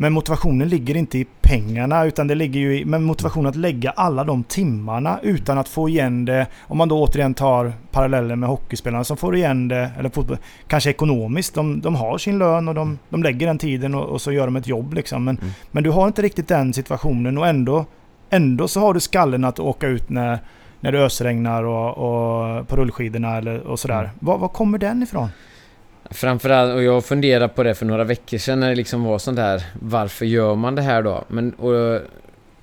[0.00, 3.90] Men motivationen ligger inte i pengarna utan det ligger ju i men motivationen att lägga
[3.90, 6.46] alla de timmarna utan att få igen det.
[6.60, 10.90] Om man då återigen tar parallellen med hockeyspelarna som får igen det, eller fotboll, kanske
[10.90, 11.54] ekonomiskt.
[11.54, 14.44] De, de har sin lön och de, de lägger den tiden och, och så gör
[14.44, 15.24] de ett jobb liksom.
[15.24, 15.50] Men, Mm.
[15.70, 17.84] men du har inte riktigt den situationen och ändå,
[18.30, 20.38] ändå så har du skallen att åka ut när,
[20.80, 23.98] när det ösregnar och, och på rullskidorna eller, och sådär.
[23.98, 24.10] Mm.
[24.20, 25.28] Var, var kommer den ifrån?
[26.10, 29.38] Framförallt, och jag funderade på det för några veckor sedan när det liksom var sånt
[29.38, 31.24] här, Varför gör man det här då?
[31.28, 32.00] Men och,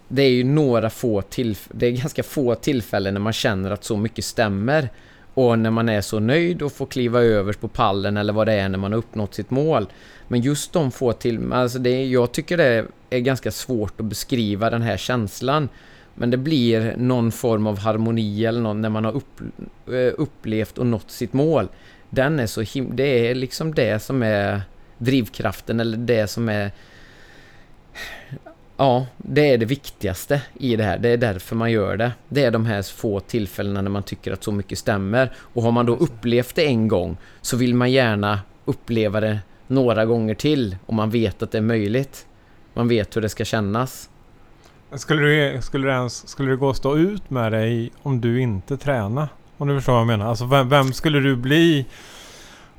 [0.08, 3.84] det är ju några få tillfällen, Det är ganska få tillfällen när man känner att
[3.84, 4.90] så mycket stämmer.
[5.34, 8.54] Och när man är så nöjd och får kliva överst på pallen eller vad det
[8.54, 9.88] är när man har uppnått sitt mål.
[10.28, 11.54] Men just de få till...
[11.54, 15.70] Alltså det, jag tycker det är ganska svårt att beskriva den här känslan.
[16.16, 19.42] Men det blir någon form av harmoni eller någon när man har upp,
[19.88, 21.68] eh, upplevt och nått sitt mål
[22.10, 24.62] den är så him- Det är liksom det som är
[24.98, 26.72] drivkraften eller det som är...
[28.78, 30.98] Ja, det är det viktigaste i det här.
[30.98, 32.12] Det är därför man gör det.
[32.30, 35.34] Det är de här få tillfällena när man tycker att så mycket stämmer.
[35.38, 40.06] Och har man då upplevt det en gång så vill man gärna uppleva det några
[40.06, 42.26] gånger till och man vet att det är möjligt.
[42.74, 44.10] Man vet hur det ska kännas.
[44.96, 48.42] Skulle du, skulle, det ens, skulle det gå att stå ut med dig om du
[48.42, 49.28] inte tränar?
[49.58, 50.26] Om du förstår vad jag menar.
[50.26, 51.86] Alltså vem, vem skulle du bli?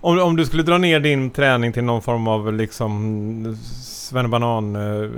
[0.00, 5.10] Om, om du skulle dra ner din träning till någon form av liksom svennebanan eh,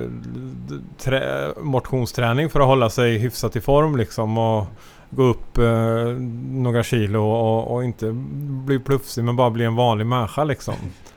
[0.99, 4.67] trä, motionsträning för att hålla sig hyfsat i form liksom och
[5.11, 6.05] gå upp eh,
[6.51, 8.11] några kilo och, och inte
[8.67, 10.75] bli plufsig men bara bli en vanlig människa liksom.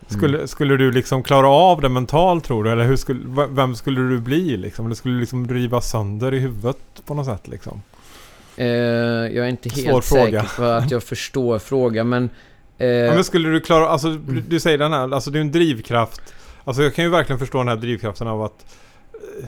[0.07, 2.71] Skulle, skulle du liksom klara av det mentalt tror du?
[2.71, 4.85] Eller hur skulle, vem skulle du bli liksom?
[4.85, 7.81] Eller skulle du liksom riva sönder i huvudet på något sätt liksom?
[8.57, 10.41] Eh, jag är inte helt Svår fråga.
[10.43, 12.29] säker på att jag förstår frågan men...
[12.77, 15.41] Eh, Ja, men skulle du klara, alltså du, du säger den här, alltså det är
[15.41, 16.21] en drivkraft.
[16.63, 18.65] Alltså jag kan ju verkligen förstå den här drivkraften av att
[19.13, 19.47] eh,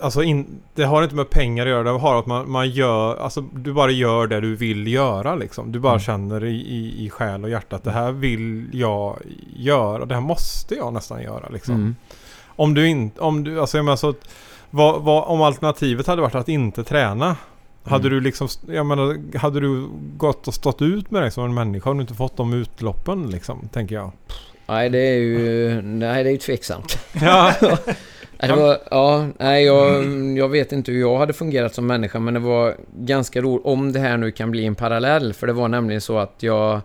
[0.00, 3.16] Alltså in, det har inte med pengar att göra, det har att man, man gör,
[3.16, 5.72] alltså du bara gör det du vill göra liksom.
[5.72, 6.00] Du bara Mm.
[6.00, 9.18] känner i, i, i själ och hjärta att det här vill jag
[9.56, 11.74] göra, det här måste jag nästan göra liksom.
[11.74, 11.96] mm.
[12.46, 14.14] Om du inte, om du, alltså jag menar så
[14.70, 17.36] vad, vad, om alternativet hade varit att inte träna.
[17.84, 18.14] Hade Mm.
[18.14, 21.90] du liksom, jag menar, hade du gått och stått ut med dig som en människa
[21.90, 24.12] om du inte fått de utloppen liksom, tänker jag.
[24.66, 25.82] Nej, det är ju...
[25.82, 26.98] Nej, det är ju tveksamt.
[27.20, 27.54] Ja,
[28.40, 30.04] det var, ja, nej, jag,
[30.38, 33.66] jag vet inte hur jag hade fungerat som människa, men det var ganska roligt.
[33.66, 36.80] Om det här nu kan bli en parallell, för det var nämligen så att jag...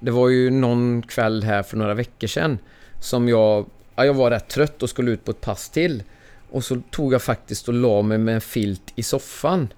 [0.00, 2.58] Det var ju någon kväll här för några veckor sedan
[3.00, 3.66] som jag...
[3.96, 6.02] Ja, jag var rätt trött och skulle ut på ett pass till.
[6.50, 9.68] Och så tog jag faktiskt och la mig med en filt i soffan.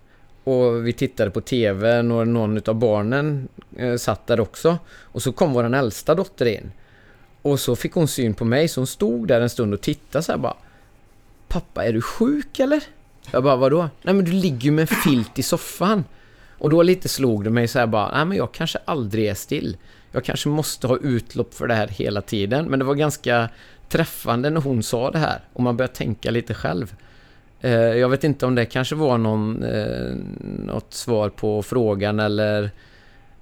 [0.45, 4.79] Och vi tittade på TV och någon av barnen eh, satt där också.
[5.01, 6.73] Och så kom vår äldsta dotter in.
[7.43, 10.23] Och så fick hon syn på mig så hon stod där en stund och tittade
[10.23, 10.57] så här bara.
[11.49, 12.83] Pappa, är du sjuk eller?
[13.31, 13.89] Jag bara, vadå?
[14.03, 16.05] Nej men du ligger ju med en filt i soffan.
[16.59, 19.35] Och då lite slog det mig så här bara, nej men jag kanske aldrig är
[19.35, 19.77] still.
[20.13, 22.67] Jag kanske måste ha utlopp för det här hela tiden.
[22.67, 23.49] Men det var ganska
[23.89, 25.41] träffande när hon sa det här.
[25.53, 26.95] Och man började tänka lite själv.
[27.63, 30.17] Eh, jag vet inte om det kanske var någon, eh,
[30.67, 32.71] något svar på frågan eller...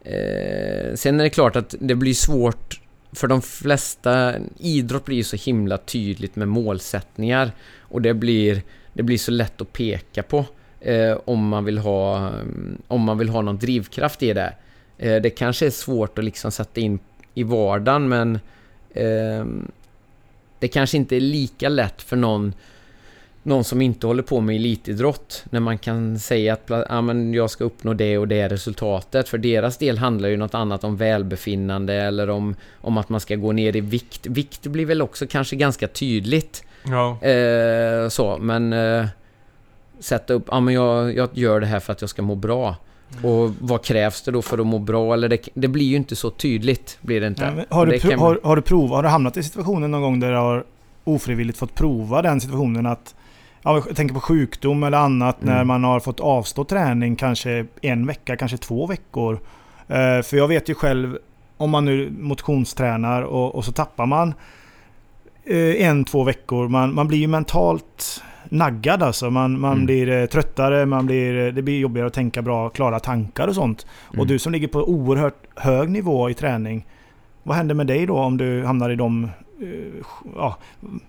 [0.03, 2.81] Eh, sen är det klart att det blir svårt
[3.13, 4.35] för de flesta...
[4.59, 7.53] Idrott blir så himla tydligt med målsättningar.
[7.79, 10.45] Och det blir, det blir så lätt att peka på
[10.81, 12.31] eh, om, man vill ha,
[12.89, 14.55] om man vill ha någon drivkraft i det.
[14.99, 16.99] Eh, det kanske är svårt att liksom sätta in
[17.35, 18.39] i vardagen men
[18.91, 19.47] eh,
[20.59, 22.55] det kanske inte är lika lätt för någon
[23.43, 27.51] någon som inte håller på med elitidrott när man kan säga att ah, men jag
[27.51, 29.29] ska uppnå det och det resultatet.
[29.29, 33.37] För deras del handlar ju något annat om välbefinnande eller om, om att man ska
[33.37, 34.27] gå ner i vikt.
[34.27, 36.65] Vikt blir väl också kanske ganska tydligt.
[36.87, 37.29] Ja.
[37.29, 39.07] Eh, så, men eh,
[40.01, 42.35] sätta upp, ja ah, men jag, jag gör det här för att jag ska må
[42.35, 42.77] bra.
[43.23, 45.15] Och vad krävs det då för att må bra?
[45.15, 47.51] Eller det, det blir ju inte så tydligt, blir det inte.
[47.51, 48.19] Nej, har, du det man...
[48.19, 50.65] har, har, du provat, har du hamnat i situationen någon gång där du har
[51.05, 53.15] ofrivilligt fått prova den situationen att
[53.63, 55.55] Ja, jag tänker på sjukdom eller annat mm.
[55.55, 59.35] när man har fått avstå träning kanske en vecka, kanske två veckor.
[59.35, 61.19] Uh, för jag vet ju själv
[61.57, 64.35] om man nu motionstränar och, och så tappar man
[65.51, 66.69] uh, en, två veckor.
[66.69, 69.31] Man, man blir ju mentalt naggad alltså.
[69.31, 69.87] Man, man mm.
[69.87, 73.87] blir uh, tröttare, man blir, det blir jobbigare att tänka bra, klara tankar och sånt.
[74.09, 74.21] Mm.
[74.21, 76.87] Och du som ligger på oerhört hög nivå i träning.
[77.43, 79.50] Vad händer med dig då om du hamnar i de Eh,
[80.35, 80.59] ja,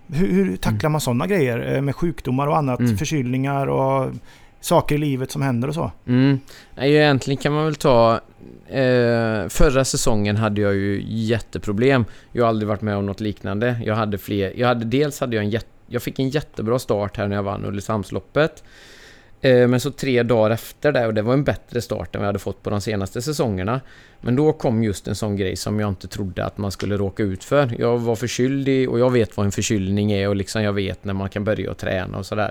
[0.06, 2.80] hur, hur tacklar man sådana grejer eh, med sjukdomar och annat?
[2.80, 2.96] Mm.
[2.96, 4.12] Förkylningar och
[4.60, 5.90] saker i livet som händer och så?
[6.06, 6.38] Mm.
[6.76, 8.20] Egentligen kan man väl ta...
[8.66, 12.04] Eh, förra säsongen hade jag ju jätteproblem.
[12.32, 13.80] Jag har aldrig varit med om något liknande.
[13.84, 14.52] Jag hade fler...
[14.56, 17.42] Jag hade, dels hade jag en jätte, Jag fick en jättebra start här när jag
[17.42, 18.64] vann Ulricehamnsloppet.
[19.44, 22.26] Eh, men så tre dagar efter det, och det var en bättre start än vi
[22.26, 23.80] hade fått på de senaste säsongerna.
[24.20, 27.22] Men då kom just en sån grej som jag inte trodde att man skulle råka
[27.22, 27.74] ut för.
[27.78, 31.14] Jag var förkyld och jag vet vad en förkylning är och liksom jag vet när
[31.14, 32.50] man kan börja att träna och sådär.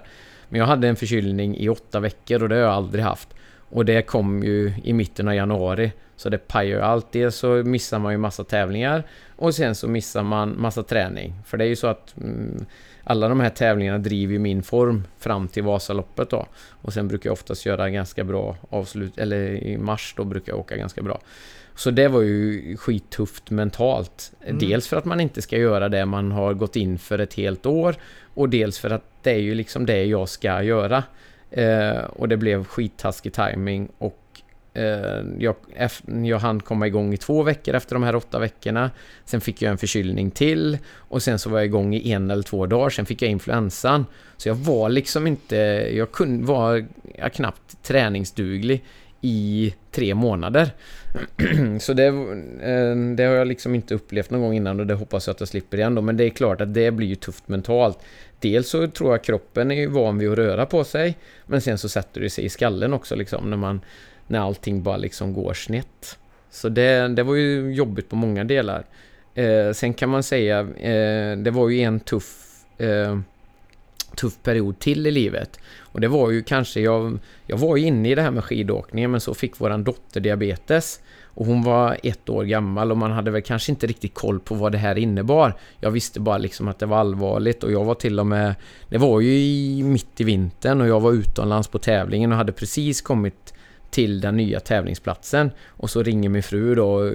[0.50, 3.30] Men jag hade en förkylning i åtta veckor och det har jag aldrig haft.
[3.70, 5.92] Och det kom ju i mitten av januari.
[6.16, 7.12] Så det pajar ju allt.
[7.12, 9.04] Dels så missar man ju massa tävlingar
[9.36, 11.34] och sen så missar man massa träning.
[11.46, 12.66] För det är ju så att mm,
[13.04, 16.46] alla de här tävlingarna driver ju min form fram till Vasaloppet då.
[16.70, 20.60] Och sen brukar jag oftast göra ganska bra avslut, eller i mars då brukar jag
[20.60, 21.20] åka ganska bra.
[21.76, 24.32] Så det var ju skittufft mentalt.
[24.42, 24.60] Mm.
[24.60, 27.66] Dels för att man inte ska göra det man har gått in för ett helt
[27.66, 27.96] år
[28.34, 31.04] och dels för att det är ju liksom det jag ska göra.
[31.52, 34.21] Eh, och det blev skittaskig timing och
[34.74, 35.56] Eh, jag,
[36.24, 38.92] jag hann komma igång i två veckor efter de här åtta veckorna.
[39.26, 42.44] Sen fick jag en förkylning till och sen så var jag igång i en eller
[42.44, 42.90] två dagar.
[42.90, 44.06] Sen fick jag influensan.
[44.38, 45.56] Så jag var liksom inte...
[45.96, 48.84] Jag kunde, var jag knappt träningsduglig
[49.22, 50.72] i tre månader.
[51.80, 55.28] så det, eh, det, har jag liksom inte upplevt någon gång innan och det hoppas
[55.28, 56.02] jag att jag slipper igen då.
[56.02, 58.00] Men det är klart att det blir ju tufft mentalt.
[58.40, 61.18] Dels så tror jag kroppen är van vid att röra på sig.
[61.46, 63.82] Men sen så sätter det sig i skallen också liksom när man
[64.32, 66.18] när allting bara liksom går snett.
[66.50, 68.86] Så det, det var ju jobbigt på många delar.
[69.36, 73.20] Eh, sen kan man säga, eh, det var ju en tuff, eh,
[74.16, 75.60] tuff period till i livet.
[75.80, 79.12] Och det var ju kanske, jag, jag var ju inne i det här med skidåkningen
[79.12, 81.00] men så fick våran dotter diabetes.
[81.34, 84.56] Och hon var ett år gammal och man hade väl kanske inte riktigt koll på
[84.56, 85.54] vad det här innebar.
[85.80, 88.56] Jag visste bara liksom att det var allvarligt och jag var till och med...
[88.90, 92.52] Det var ju i, mitt i vintern och jag var utomlands på tävlingen och hade
[92.52, 93.51] precis kommit
[93.92, 95.52] till den nya tävlingsplatsen.
[95.68, 97.12] Och så ringer min fru då,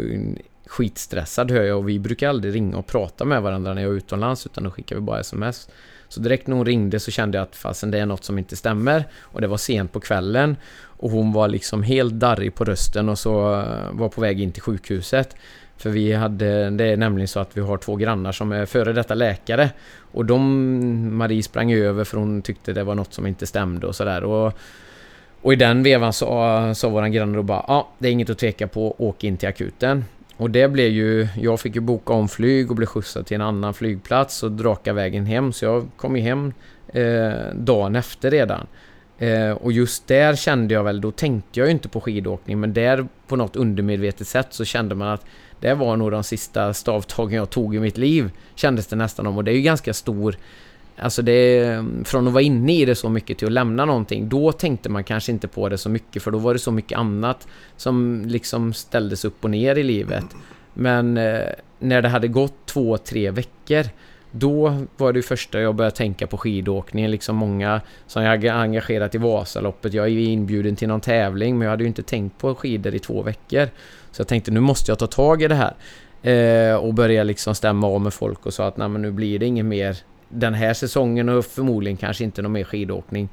[0.67, 3.97] skitstressad hör jag och vi brukar aldrig ringa och prata med varandra när jag är
[3.97, 5.69] utomlands utan då skickar vi bara sms.
[6.09, 8.57] Så direkt när hon ringde så kände jag att fasen det är något som inte
[8.57, 13.09] stämmer och det var sent på kvällen och hon var liksom helt darrig på rösten
[13.09, 15.37] och så eh, var på väg in till sjukhuset.
[15.77, 18.93] För vi hade, det är nämligen så att vi har två grannar som är före
[18.93, 19.71] detta läkare
[20.13, 23.97] och de, Marie sprang över för hon tyckte det var något som inte stämde och
[23.97, 24.59] sådär och
[25.47, 28.31] och i den vevan sa, sa våran granne då bara ja, ah, det är inget
[28.31, 30.05] att tveka på, åk in till akuten.
[30.37, 33.41] Och det blev ju, jag fick ju boka om flyg och blev skjutsad till en
[33.41, 35.53] annan flygplats och draka vägen hem.
[35.53, 36.53] Så jag kom ju hem
[36.89, 38.67] eh, dagen efter redan.
[39.19, 42.73] Eh, och just där kände jag väl, då tänkte jag ju inte på skidåkning, men
[42.73, 45.25] där på något undermedvetet sätt så kände man att
[45.61, 49.37] det var nog de sista stavtagen jag tog i mitt liv, kändes det nästan om.
[49.37, 50.37] Och det är ju ganska stor
[50.99, 54.53] Alltså det, från att vara inne i det så mycket till att lämna någonting, då
[54.53, 57.49] tänkte man kanske inte på det så mycket för då var det så mycket annat
[57.77, 60.25] som liksom ställdes upp och ner i livet.
[60.75, 61.41] Men eh,
[61.79, 63.85] när det hade gått två, tre veckor
[64.31, 67.11] då var det första jag började tänka på skidåkningen.
[67.11, 69.95] Liksom många som jag engagerat i Vasaloppet.
[69.95, 72.99] Jag är inbjuden till någon tävling men jag hade ju inte tänkt på skidor i
[72.99, 73.69] två veckor.
[74.11, 75.75] Så jag tänkte nu måste jag ta tag i det här.
[76.23, 79.39] Eh, och börja liksom stämma av med folk och sa att nej men nu blir
[79.39, 79.97] det inget mer
[80.29, 83.29] den här säsongen och förmodligen kanske inte någon mer skidåkning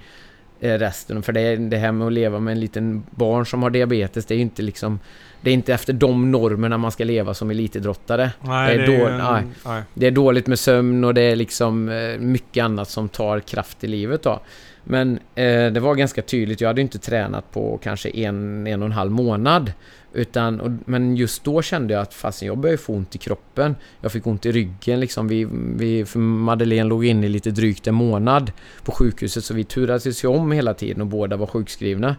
[0.59, 1.23] eh, resten.
[1.23, 4.33] För det, det här med att leva med en liten barn som har diabetes, det
[4.33, 4.99] är ju inte liksom...
[5.41, 8.31] Det är inte efter de normerna man ska leva som elitidrottare.
[8.41, 9.43] Nej, det, är det är en- nej.
[9.65, 9.83] nej.
[9.93, 13.83] det är dåligt med sömn och det är liksom eh, mycket annat som tar kraft
[13.83, 14.39] i livet då.
[14.83, 18.85] Men eh, det var ganska tydligt, jag hade inte tränat på kanske en, en och
[18.85, 19.73] en halv månad.
[20.13, 23.75] Utan, och, men just då kände jag att fasen, jag började få ont i kroppen.
[24.01, 25.27] Jag fick ont i ryggen liksom.
[25.27, 28.51] Vi, vi, för Madeleine låg inne i lite drygt en månad
[28.83, 32.15] på sjukhuset så vi turades ju om hela tiden och båda var sjukskrivna.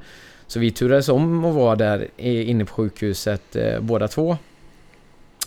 [0.47, 4.37] Så vi turades om att vara där inne på sjukhuset eh, båda två.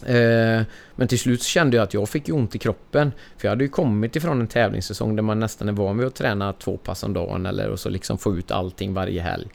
[0.05, 0.61] Eh,
[0.95, 3.11] men till slut kände jag att jag fick ont i kroppen.
[3.37, 6.15] För jag hade ju kommit ifrån en tävlingssäsong där man nästan är van vid att
[6.15, 9.47] träna två pass om dagen eller och så liksom få ut allting varje helg.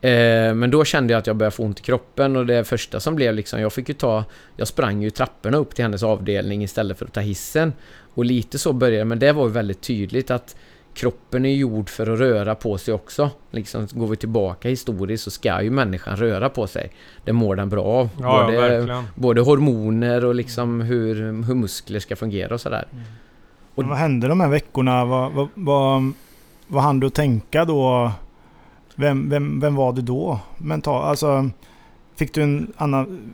[0.00, 3.00] Eh, men då kände jag att jag började få ont i kroppen och det första
[3.00, 4.24] som blev liksom, jag fick ju ta,
[4.56, 7.72] jag sprang ju trapporna upp till hennes avdelning istället för att ta hissen.
[8.14, 10.56] Och lite så började det, men det var ju väldigt tydligt att
[10.94, 13.30] kroppen är gjord för att röra på sig också.
[13.50, 16.90] Liksom går vi tillbaka historiskt så ska ju människan röra på sig.
[17.24, 18.08] Det mår den bra av.
[18.20, 19.04] Ja, ja, Både- verkligen.
[19.14, 21.14] Både hormoner och liksom hur,
[21.46, 22.84] hur muskler ska fungera och sådär.
[23.74, 25.04] Och- Men vad hände de här veckorna?
[25.04, 26.12] Vad, vad, vad,
[26.66, 28.12] vad hann du tänka då?
[28.94, 30.40] Vem, vem, vem var du då?
[30.58, 31.50] Mental, alltså,
[32.16, 33.32] fick du en annan...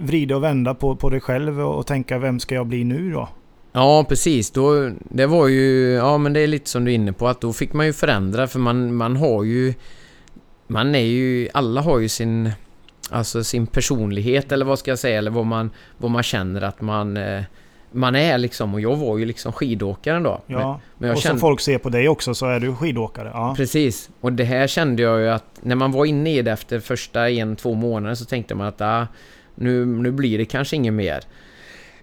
[0.00, 3.12] Vrida och vända på, på dig själv och, och tänka vem ska jag bli nu
[3.12, 3.28] då?
[3.72, 4.50] Ja, precis.
[4.50, 5.90] Då, det var ju...
[5.92, 7.92] Ja, men det är lite som du är inne på att då fick man ju
[7.92, 9.74] förändra för man, man har ju...
[10.66, 11.48] Man är ju...
[11.54, 12.50] Alla har ju sin...
[13.10, 16.80] Alltså sin personlighet eller vad ska jag säga eller vad man, vad man känner att
[16.80, 17.16] man...
[17.16, 17.42] eh,
[17.92, 20.40] Man är liksom och jag var ju liksom skidåkaren då.
[20.46, 20.80] Men, Ja.
[20.98, 23.30] men jag och kände, som folk ser på dig också så är du skidåkare.
[23.34, 23.54] Ja.
[23.56, 24.10] Precis.
[24.20, 27.30] Och det här kände jag ju att när man var inne i det efter första
[27.30, 29.06] en, två månader så tänkte man att ah,
[29.54, 31.20] nu, nu blir det kanske inget mer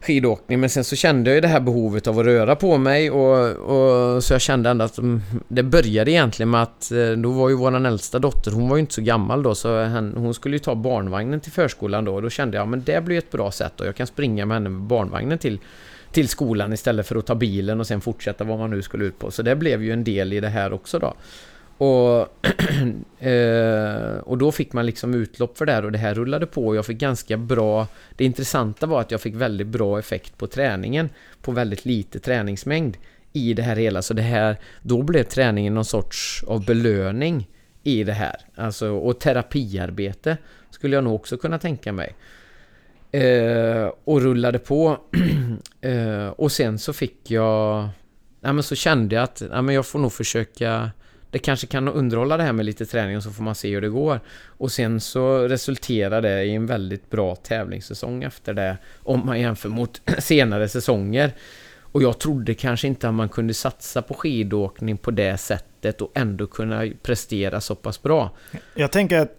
[0.01, 0.59] skidåkning.
[0.59, 3.55] Men sen så kände jag ju det här behovet av att röra på mig och,
[3.55, 7.49] och så jag kände ändå att mm, det började egentligen med att eh, då var
[7.49, 10.55] ju våran äldsta dotter, hon var ju inte så gammal då så hen, hon skulle
[10.55, 13.51] ju ta barnvagnen till förskolan då och då kände jag men det blir ett bra
[13.51, 15.59] sätt och jag kan springa med henne med barnvagnen till
[16.11, 19.19] till skolan istället för att ta bilen och sen fortsätta vad man nu skulle ut
[19.19, 19.31] på.
[19.31, 21.13] Så det blev ju en del i det här också då.
[21.77, 22.27] Och,
[23.25, 26.67] eh, och då fick man liksom utlopp för det här och det här rullade på
[26.67, 27.87] och jag fick ganska bra...
[28.15, 31.09] Det intressanta var att jag fick väldigt bra effekt på träningen
[31.41, 32.97] på väldigt lite träningsmängd
[33.33, 34.01] i det här hela.
[34.01, 37.47] Så det här, då blev träningen någon sorts av belöning
[37.83, 38.35] i det här.
[38.55, 40.37] Alltså, och terapiarbete
[40.69, 42.15] skulle jag nog också kunna tänka mig.
[43.11, 44.97] Eh, och rullade på.
[45.81, 47.89] eh, och sen så fick jag...
[48.41, 50.91] Ja, men så kände jag att ja, men jag får nog försöka...
[51.31, 53.81] Det kanske kan underhålla det här med lite träning och så får man se hur
[53.81, 54.19] det går.
[54.45, 58.77] Och sen så resulterade det i en väldigt bra tävlingssäsong efter det.
[59.03, 61.31] Om man jämför mot senare säsonger.
[61.91, 66.11] Och jag trodde kanske inte att man kunde satsa på skidåkning på det sättet och
[66.15, 68.31] ändå kunna prestera så pass bra.
[68.73, 69.31] Jag tänker att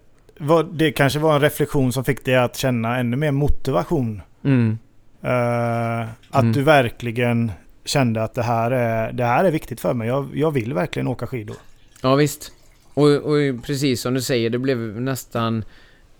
[0.72, 4.22] det kanske var en reflektion som fick dig att känna ännu mer motivation.
[4.45, 4.78] Mm.
[5.22, 6.53] Eh, att Mm.
[6.53, 7.53] du verkligen
[7.84, 10.09] kände att det här är, det här är viktigt för mig.
[10.09, 11.57] Jag, jag vill verkligen åka skidor.
[12.03, 12.53] Ja visst.
[12.94, 15.64] Och, och precis som du säger, det blev nästan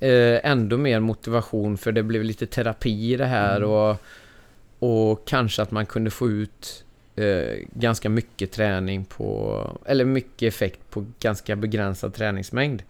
[0.01, 3.71] eh, ändå mer motivation för det blev lite terapi i det här Mm.
[3.71, 3.97] och,
[4.79, 6.85] och kanske att man kunde få ut
[7.17, 12.83] eh, ganska mycket träning på, eller mycket effekt på ganska begränsad träningsmängd.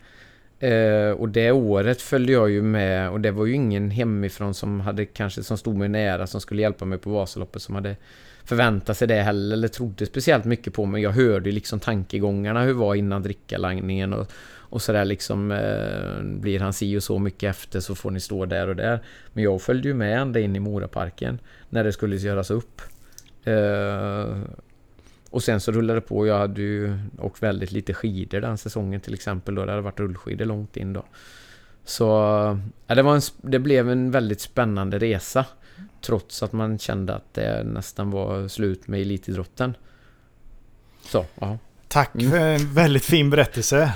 [0.61, 4.81] Eh, och det året följde jag ju med och det var ju ingen hemifrån som
[4.81, 7.97] hade kanske som stod mig nära som skulle hjälpa mig på Vasaloppet som hade
[8.49, 11.03] förvänta sig det heller eller trodde speciellt mycket på mig.
[11.03, 16.23] Jag hörde ju liksom tankegångarna hur det var innan drickalangningen och, och sådär liksom eh,
[16.23, 19.01] blir han si och så mycket efter så får ni stå där och där.
[19.33, 21.39] Men jag följde ju med ända in i Moraparken
[21.69, 22.83] när det skulle göras upp.
[23.45, 24.39] Eh,
[25.31, 26.27] och sen så rullade det på.
[26.27, 29.55] Jag hade ju åkt väldigt lite skidor den säsongen till exempel.
[29.55, 29.65] Då.
[29.65, 31.05] Det hade varit rullskidor långt in då.
[31.85, 32.09] Så
[32.45, 35.45] eh, ja, det, var en, det blev en väldigt spännande resa.
[36.01, 39.77] Trots att man kände att det nästan var slut med elitidrotten.
[41.05, 41.59] Så, ja.
[41.89, 42.31] Tack Mm.
[42.31, 43.93] för en väldigt fin berättelse.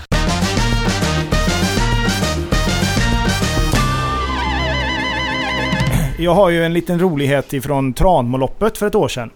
[6.19, 9.31] Jag har ju en liten rolighet ifrån Tranmoloppet för ett år sedan.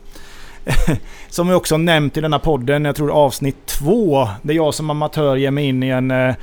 [1.28, 4.28] som jag också nämnt i denna podden, jag tror avsnitt två.
[4.42, 6.10] Där jag som amatör ger mig in i en...
[6.10, 6.34] eh,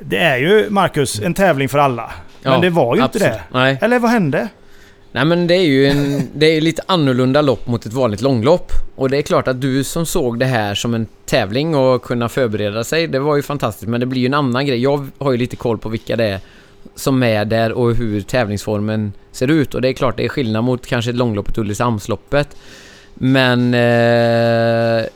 [0.00, 2.10] Det är ju, Marcus, en tävling för alla.
[2.42, 3.26] Men Ja, det var ju absolut.
[3.26, 3.42] inte det.
[3.58, 3.78] Nej.
[3.82, 4.48] Eller vad hände?
[5.16, 8.72] Nej men det är ju en, det är lite annorlunda lopp mot ett vanligt långlopp.
[8.96, 12.28] Och det är klart att du som såg det här som en tävling och kunna
[12.28, 13.88] förbereda sig, det var ju fantastiskt.
[13.88, 14.82] Men det blir ju en annan grej.
[14.82, 16.40] Jag har ju lite koll på vilka det är
[16.94, 19.74] som är där och hur tävlingsformen ser ut.
[19.74, 22.56] Och det är klart det är skillnad mot kanske loppet Ulricehamnsloppet.
[23.14, 25.06] Men eh,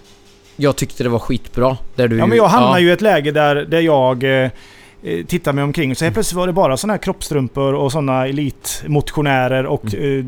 [0.57, 1.77] jag tyckte det var skitbra.
[1.95, 2.81] Där du, Ja men jag hamnar ja.
[2.81, 4.51] ju i ett läge där, där jag eh,
[5.03, 8.27] eh, tittar mig omkring så helt plötsligt var det bara sådana här kroppstrumpor och sådana
[8.27, 10.25] elitmotionärer och, eh,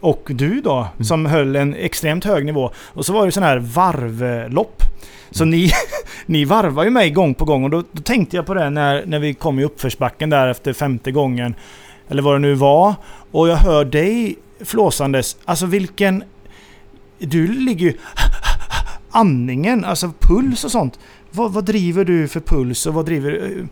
[0.00, 2.70] och du då som höll en extremt hög nivå.
[2.76, 4.82] Och så var det sådana här varvlopp.
[5.30, 5.70] Så ni,
[6.26, 9.06] ni varvar ju mig gång på gång och då, då tänkte jag på det när,
[9.06, 11.54] när vi kom i uppförsbacken där efter femte gången.
[12.08, 12.94] Eller vad det nu var.
[13.30, 15.36] Och jag hör dig flåsandes.
[15.44, 16.24] Alltså vilken...
[17.18, 17.94] Du ligger ju...
[19.10, 20.98] Andningen, alltså puls och sånt.
[21.30, 23.66] Vad, vad driver du för puls och vad driver...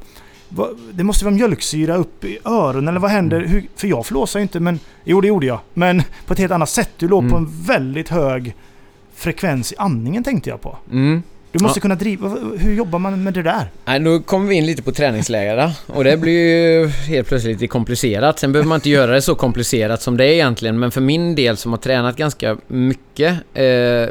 [0.93, 3.41] det måste vara mjölksyra upp i öronen eller vad händer?
[3.41, 4.81] Hur, för jag flåsar ju inte men...
[5.05, 5.61] Jo det gjorde jag.
[5.75, 6.91] Men på ett helt annat sätt.
[6.99, 7.45] Du låg på Mm.
[7.51, 8.55] en väldigt hög
[9.15, 10.77] frekvens i andningen tänkte jag på.
[10.93, 11.23] Mm.
[11.53, 11.83] Du måste Ja.
[11.83, 12.29] kunna driva...
[12.59, 13.71] Hur jobbar man med det där?
[13.85, 16.33] Nej, nu kommer vi in lite på träningsläger och det blir
[16.83, 18.39] ju helt plötsligt lite komplicerat.
[18.39, 21.35] Sen behöver man inte göra det så komplicerat som det är egentligen, men för min
[21.35, 23.65] del som har tränat ganska mycket, eh,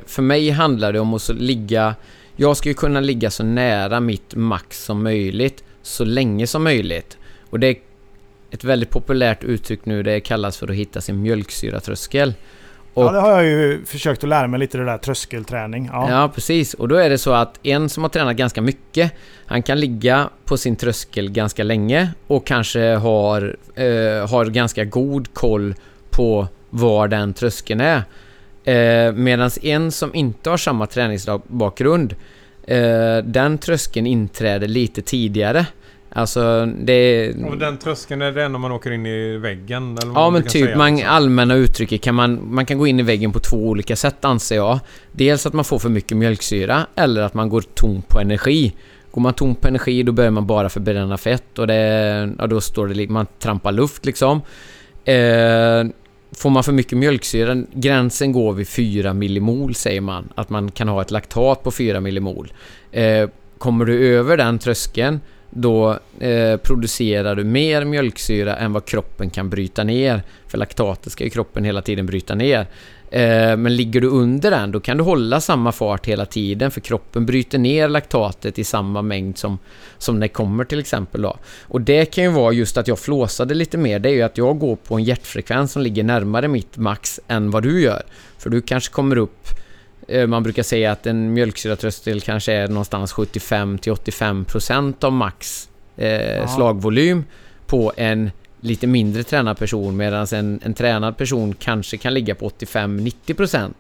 [0.08, 1.96] för mig handlar det om att ligga...
[2.36, 7.18] Jag ska ju kunna ligga så nära mitt max som möjligt, så länge som möjligt.
[7.50, 7.76] Och det är
[8.52, 12.34] ett väldigt populärt uttryck nu, det kallas för att hitta sin mjölksyratröskel.
[12.94, 15.90] Ja, Och- det har jag ju försökt att lära mig lite det där tröskelträning.
[15.92, 16.12] Ja.
[16.12, 16.32] Ja.
[16.36, 16.74] precis.
[16.74, 19.12] Och då är det så att en som har tränat ganska mycket,
[19.46, 25.34] han kan ligga på sin tröskel ganska länge och kanske har, eh, har ganska god
[25.34, 25.76] koll
[26.10, 28.04] på var den tröskeln är.
[28.64, 32.16] Eh, Medan en som inte har samma träningsbakgrund,
[32.68, 35.66] eh, den tröskeln inträder lite tidigare.
[36.10, 37.34] Alltså det...
[37.50, 39.98] Och den tröskeln, är det när man åker in i väggen?
[40.02, 41.08] Eller Ja men typ, säga, man, alltså.
[41.08, 44.56] allmänna uttrycket kan man, man kan gå in i väggen på två olika sätt anser
[44.56, 44.80] jag.
[45.12, 48.76] Dels att man får för mycket mjölksyra eller att man går tom på energi.
[49.12, 52.62] Går man tom på energi då börjar man bara förbränna fett och det, ja, då
[52.62, 54.42] står det, man trampar luft liksom.
[55.06, 55.86] Eh,
[56.38, 60.30] får man för mycket mjölksyra, gränsen går vid 4 millimol säger man.
[60.36, 62.54] Att man kan ha ett laktat på 4 millimol.
[62.92, 65.20] Eh, kommer du över den tröskeln
[65.50, 70.24] då eh, producerar du mer mjölksyra än vad kroppen kan bryta ner.
[70.48, 72.68] För laktatet ska ju kroppen hela tiden bryta ner.
[73.12, 76.82] Eh, men ligger du under den, då kan du hålla samma fart hela tiden för
[76.82, 79.60] kroppen bryter ner laktatet i samma mängd som,
[79.98, 81.38] som det kommer till exempel då.
[81.62, 84.38] Och det kan ju vara just att jag flåsade lite mer, det är ju att
[84.38, 88.04] jag går på en hjärtfrekvens som ligger närmare mitt max än vad du gör.
[88.38, 89.48] För du kanske kommer upp
[90.08, 96.48] eh, man brukar säga att en mjölksyratröskel kanske är någonstans 75-85% av max eh, Ja.
[96.48, 97.24] slagvolym
[97.66, 98.32] på en
[98.62, 103.72] lite mindre tränad person medan en, en tränad person kanske kan ligga på 85-90%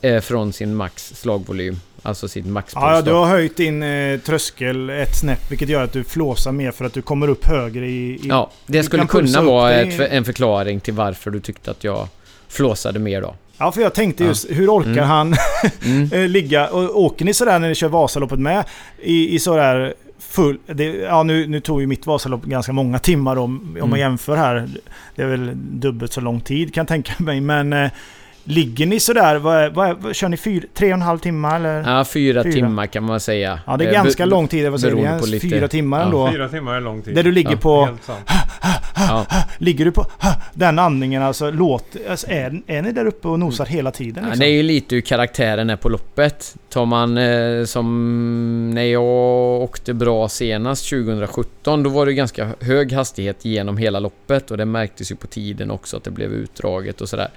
[0.00, 1.80] eh, från sin max slagvolym.
[2.02, 2.82] Alltså sin maxpuls.
[2.84, 3.16] Ja, du då.
[3.16, 6.92] har höjt din eh, tröskel ett snäpp vilket gör att du flåsar mer för att
[6.94, 7.90] du kommer upp högre i...
[8.10, 11.84] i ja, det du skulle kunna vara ett, en förklaring till varför du tyckte att
[11.84, 12.08] jag
[12.48, 13.34] flåsade mer då.
[13.58, 14.28] Ja, för jag tänkte Ja.
[14.28, 15.04] just hur orkar Mm.
[15.08, 15.34] han
[15.86, 16.12] Mm.
[16.12, 16.68] eh, ligga?
[16.68, 18.64] Och åker ni sådär när ni kör Vasaloppet med?
[19.02, 19.94] I, i sådär
[20.30, 20.58] full...
[20.66, 23.90] Det, ja, nu, nu tog ju mitt Vasalopp ganska många timmar om, om Mm.
[23.90, 24.68] man jämför här.
[25.14, 27.40] Det är väl dubbelt så lång tid kan jag tänka mig.
[27.40, 27.90] Men eh,
[28.44, 29.36] ligger ni sådär?
[29.36, 31.90] Vad, vad, vad, kör ni fyra, tre och en halv timme eller?
[31.96, 32.52] Ja, fyra, Fyra.
[32.52, 33.60] timmar kan man säga.
[33.66, 34.70] Ja, det är Eh, ganska be- lång tid.
[34.70, 36.04] Vad säger Fyra timmar ja.
[36.04, 36.30] ändå.
[36.32, 37.14] Fyra timmar är lång tid.
[37.14, 37.88] Där du ligger Ja, på...
[39.08, 39.26] Ja.
[39.58, 40.06] Ligger du på
[40.54, 41.22] den andningen?
[41.22, 44.24] Alltså, låt, alltså är, är ni där uppe och nosar hela tiden?
[44.24, 44.40] Ja, Liksom?
[44.40, 46.54] det är ju lite hur karaktären är på loppet.
[46.68, 52.92] Tar man eh, som när jag åkte bra senast 2017, då var det ganska hög
[52.92, 57.00] hastighet genom hela loppet och det märktes ju på tiden också att det blev utdraget
[57.00, 57.30] och sådär.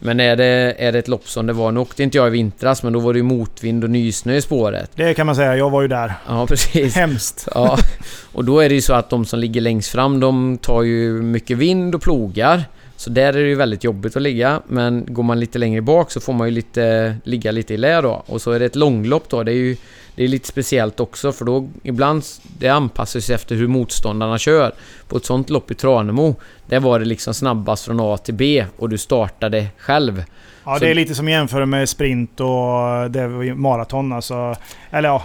[0.00, 2.30] Men är det, är det ett lopp som det var, nu åkte inte jag i
[2.30, 4.90] vintras men då var det ju motvind och nysnö i spåret.
[4.94, 5.56] Det kan man säga.
[5.56, 6.14] Jag var ju där.
[6.28, 6.94] Ja precis.
[6.94, 7.48] Hemskt.
[7.54, 7.78] Ja,
[8.32, 11.22] och då är det ju så att de som ligger längst fram, de tar ju
[11.22, 12.64] mycket vind och plogar.
[13.00, 16.10] Så där är det ju väldigt jobbigt att ligga, men går man lite längre bak
[16.10, 18.22] så får man ju lite, ligga lite i lä då.
[18.26, 19.76] Och så är det ett långlopp då, det är ju
[20.14, 22.22] det är lite speciellt också för då ibland,
[22.58, 24.72] det anpassar sig efter hur motståndarna kör.
[25.08, 26.34] På ett sånt lopp i Tranemo,
[26.66, 30.24] där var det liksom snabbast från A till B och du startade själv.
[30.64, 34.54] Ja, Så- det är lite som att jämföra med sprint och det maraton alltså.
[34.90, 35.24] Eller ja,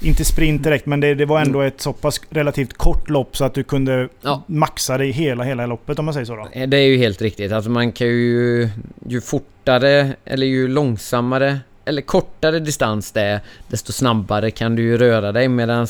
[0.00, 3.44] inte sprint direkt, men det, det var ändå ett så pass relativt kort lopp så
[3.44, 4.42] att du kunde Ja.
[4.46, 6.48] maxa i hela, hela loppet om man säger så då.
[6.52, 7.52] Eh, Det är ju helt riktigt.
[7.52, 8.68] Alltså man kan ju...
[9.08, 14.96] Ju fortare eller ju långsammare eller kortare distans det är, desto snabbare kan du ju
[14.98, 15.48] röra dig.
[15.48, 15.86] Medan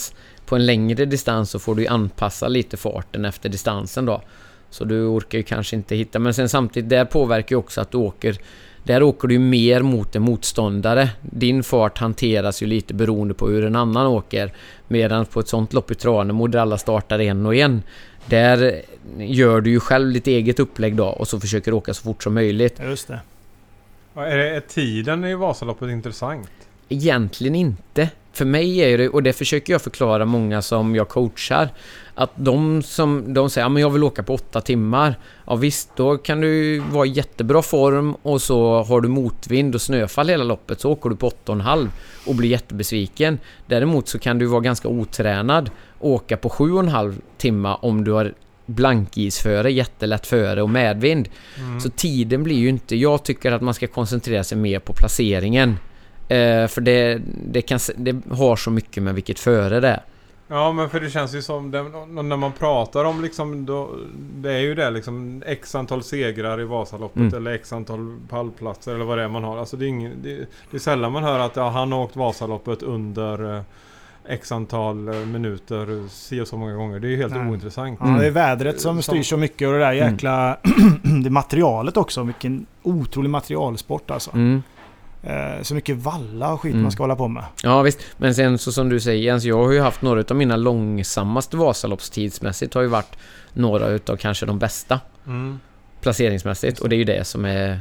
[0.47, 4.23] på en längre distans så får du anpassa lite farten efter distansen då.
[4.71, 6.19] Så du orkar ju kanske inte hitta...
[6.19, 8.37] Men sen samtidigt, det påverkar ju också att du åker...
[8.87, 11.11] Där åker du mer mot en motståndare.
[11.21, 14.53] Din fart hanteras ju lite beroende på hur en annan åker.
[14.89, 17.83] Medan på ett sånt lopp i Tranemo där alla startar en och en.
[18.27, 18.83] Där
[19.19, 22.35] gör du ju själv ditt eget upplägg då och så försöker åka så fort som
[22.35, 22.81] möjligt.
[22.85, 23.21] Just det.
[24.15, 26.51] Är, det, är tiden i Vasaloppet intressant?
[26.89, 28.11] Egentligen inte.
[28.33, 31.69] För mig är det, och det försöker jag förklara många som jag coachar,
[32.17, 35.19] att de som de säger att jag vill åka på åtta timmar.
[35.47, 39.81] Ja visst, då kan du vara i jättebra form och så har du motvind och
[39.81, 41.89] snöfall hela loppet så åker du på åtta och en halv
[42.27, 43.39] och blir jättebesviken.
[43.67, 47.77] Däremot så kan du vara ganska otränad och åka på sju och en halv timme
[47.81, 48.35] om du har
[48.67, 51.29] blankisföre, jättelätt före och medvind.
[51.59, 51.81] Mm.
[51.81, 52.97] Så tiden blir ju inte...
[52.97, 55.79] Jag tycker att man ska koncentrera sig mer på placeringen.
[56.29, 60.03] Eh, för det, det, kan, det har så mycket med vilket före det är.
[60.49, 63.91] Ja men för det känns ju som det, när man pratar om liksom då,
[64.37, 67.35] Det är ju det liksom X antal segrar i Vasaloppet Mm.
[67.35, 69.57] eller X antal pallplatser eller vad det är man har.
[69.59, 70.37] Alltså det är, ingen, det,
[70.71, 73.63] det är sällan man hör att ja, han har åkt Vasaloppet under eh,
[74.29, 76.99] X antal eh, minuter si och så många gånger.
[77.01, 77.49] Det är ju helt Nej.
[77.51, 77.99] ointressant.
[78.03, 80.13] Ja, det är vädret som Som- styr så mycket och det där Mm.
[80.13, 80.57] jäkla...
[81.25, 82.23] det materialet också.
[82.23, 84.31] Vilken otrolig materialsport alltså.
[84.35, 84.63] Mm.
[85.27, 86.83] Eh, så mycket valla och skit Mm.
[86.83, 87.45] man ska hålla på med.
[87.63, 90.37] Ja visst, men sen så som du säger Jens, jag har ju haft några av
[90.37, 93.17] mina långsammaste Vasaloppstidsmässigt har ju varit
[93.53, 95.61] några utav kanske de bästa Mm.
[96.01, 97.81] placeringsmässigt och det är ju det som är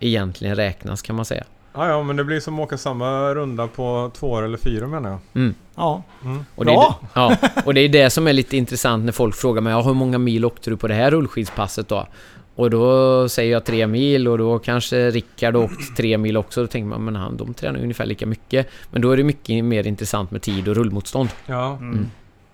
[0.00, 1.44] egentligen räknas kan man säga.
[1.74, 4.86] Ja, ja men det blir som att åka samma runda på två år eller fyra
[4.86, 5.18] menar jag.
[5.34, 5.54] Mm.
[5.74, 6.02] Ja.
[6.24, 6.44] Mm.
[6.54, 6.98] Och det, är, Bra!
[7.14, 9.94] ja, och det är det som är lite intressant när folk frågar mig ja, hur
[9.94, 12.06] många mil åkte du på det här rullskidspasset då?
[12.54, 16.60] Och då säger jag tre mil och då kanske Rickard åkt tre mil också.
[16.60, 18.68] Då tänker man men han, de tränar ju ungefär lika mycket.
[18.90, 21.28] Men då är det mycket mer intressant med tid och rullmotstånd.
[21.46, 22.06] Ja, Mm.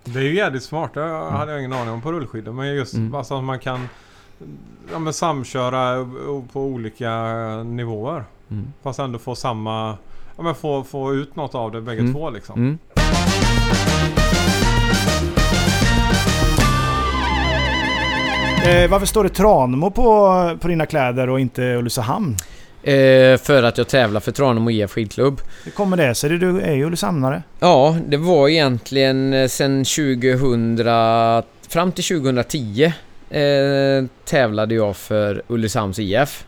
[0.05, 0.95] det är ju jävligt smart.
[0.95, 2.53] Det hade jag ingen aning om på rullskidor.
[2.53, 3.15] Men just Mm.
[3.15, 3.89] alltså att man kan
[4.93, 6.09] ja, men samköra
[6.53, 7.13] på olika
[7.65, 8.25] nivåer.
[8.51, 8.73] Mm.
[8.83, 9.97] Fast ändå få samma...
[10.37, 12.15] Ja men få, få ut något av det bägge Mm.
[12.15, 12.79] två liksom.
[18.69, 22.37] Eh, varför står det Tranemo på, på dina kläder och inte Ulricehamn?
[22.83, 25.41] Eh, för att jag tävlar för Tranemo IF skidklubb.
[25.65, 26.39] Hur kommer det sig?
[26.39, 27.43] Du är ju Ulricehamnare.
[27.61, 30.79] Ja, det var egentligen eh, sen 2000...
[31.69, 32.93] Fram till 2010
[33.31, 33.43] eh,
[34.25, 36.45] tävlade jag för Ulricehamns IF.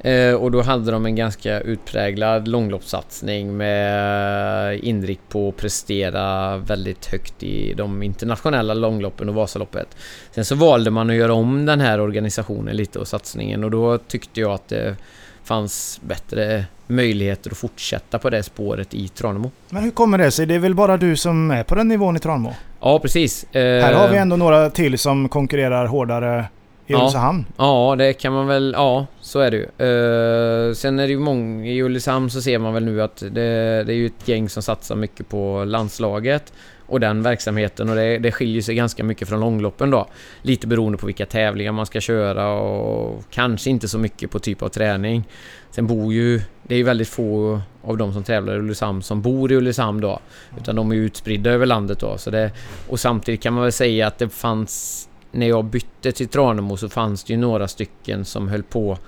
[0.00, 7.06] Eh, och då hade de en ganska utpräglad långloppssatsning med inrikt på att prestera väldigt
[7.06, 9.96] högt i de internationella långloppen och Vasaloppet.
[10.30, 13.98] Sen så valde man att göra om den här organisationen lite och satsningen och då
[13.98, 14.96] tyckte jag att det
[15.44, 19.50] fanns bättre möjligheter att fortsätta på det spåret i Tranemo.
[19.68, 20.46] Men hur kommer det sig?
[20.46, 22.54] Det är väl bara du som är på den nivån i Tranemo?
[22.80, 23.44] Ja, precis.
[23.44, 26.44] Eh, Här har vi ändå några till som konkurrerar hårdare
[26.90, 26.98] i Ja.
[26.98, 27.46] Ulricehamn.
[27.56, 28.74] Ja, det kan man väl...
[28.76, 29.64] Ja, så är det ju.
[29.64, 31.66] Eh, sen är det ju många...
[31.66, 34.62] I Ulricehamn så ser man väl nu att det, det är ju ett gäng som
[34.62, 36.52] satsar mycket på landslaget
[36.86, 40.06] och den verksamheten och det, det skiljer sig ganska mycket från långloppen då.
[40.42, 44.62] Lite beroende på vilka tävlingar man ska köra och kanske inte så mycket på typ
[44.62, 45.24] av träning.
[45.70, 46.40] Sen bor ju...
[46.62, 50.00] Det är ju väldigt få av de som tävlar i Ulricehamn som bor i Ulricehamn
[50.00, 50.20] då.
[50.58, 52.18] Utan de är utspridda över landet då.
[52.18, 52.50] Så det,
[52.88, 55.06] och samtidigt kan man väl säga att det fanns...
[55.32, 58.98] När jag bytte till Tranemo så fanns det ju några stycken som höll på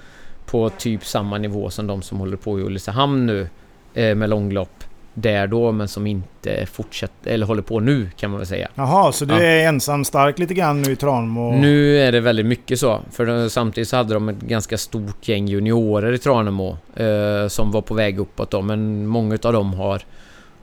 [0.47, 3.49] på typ samma nivå som de som håller på i Ulricehamn nu
[3.95, 8.39] eh, med långlopp där då men som inte fortsätter eller håller på nu kan man
[8.39, 8.69] väl säga.
[8.75, 9.41] Jaha, så du Ja.
[9.43, 11.53] är ensam stark lite grann nu i Tranemo?
[11.53, 13.01] Nu är det väldigt mycket så.
[13.11, 17.81] För samtidigt så hade de ett ganska stort gäng juniorer i Tranemo eh, som var
[17.83, 20.03] på väg uppåt då men många av dem har,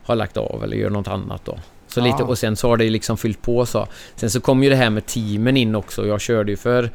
[0.03, 1.57] har lagt av eller gör något annat då.
[1.89, 3.87] Så lite, och sen så har det liksom fyllt på så.
[4.15, 6.07] Sen så kom ju det här med teamen in också.
[6.07, 6.89] Jag körde ju för...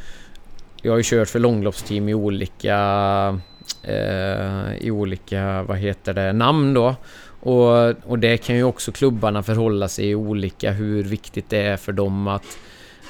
[0.82, 2.76] Jag har ju kört för långloppsteam i olika...
[3.82, 6.94] Eh, I olika, vad heter det, namn då.
[7.40, 11.76] Och, och det kan ju också klubbarna förhålla sig i olika hur viktigt det är
[11.76, 12.58] för dem att,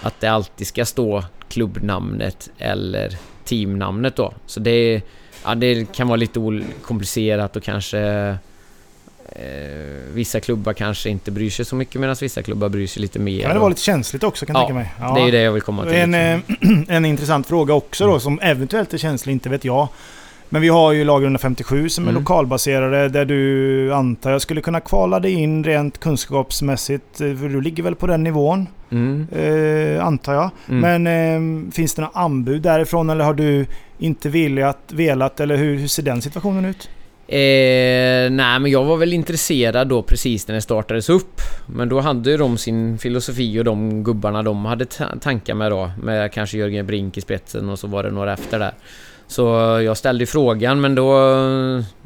[0.02, 4.34] att det alltid ska stå klubbnamnet eller teamnamnet då.
[4.46, 5.02] Så det,
[5.44, 8.36] ja, det kan vara lite komplicerat och kanske
[9.32, 13.18] eh, vissa klubbar kanske inte bryr sig så mycket medan vissa klubbar bryr sig lite
[13.18, 13.42] mer.
[13.42, 15.14] Kan det vara lite känsligt också kan jag Ja, tänka mig.
[15.14, 15.94] Det är ju det jag vill komma till.
[15.94, 16.70] En, liksom.
[16.88, 18.20] eh, en intressant fråga också då Mm.
[18.20, 19.88] som eventuellt är känslig, inte vet jag.
[20.48, 22.20] Men vi har ju lag 157 som är Mm.
[22.22, 27.20] lokalbaserade där du antar jag skulle kunna kvala dig in rent kunskapsmässigt.
[27.20, 29.26] eh, För du ligger väl på den nivån Mm.
[29.32, 30.50] eh, antar jag.
[30.68, 31.02] Mm.
[31.02, 33.66] Men eh, finns det några anbud därifrån eller har du
[33.98, 36.88] inte velat, velat eller hur, hur ser den situationen ut?
[37.26, 41.40] Eh, nej, men jag var väl intresserad då precis när det startades upp.
[41.66, 45.72] Men då hade ju de sin filosofi och de gubbarna de hade ta- tankar med
[45.72, 45.90] då.
[46.02, 48.74] Med kanske Jörgen Brink i spetsen och så var det några efter där.
[49.26, 49.42] Så
[49.84, 51.38] jag ställde frågan men då,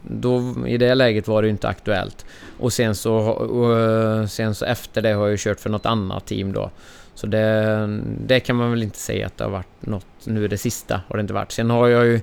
[0.03, 2.27] då i det läget var det inte aktuellt.
[2.59, 6.27] Och sen så, och sen så efter det har jag ju kört för något annat
[6.27, 6.71] team då.
[7.15, 10.49] Så det, det kan man väl inte säga att det har varit något nu är
[10.49, 11.53] det sista har det inte varit.
[11.53, 12.21] Sen har jag ju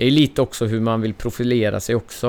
[0.00, 2.28] det är lite också hur man vill profilera sig också.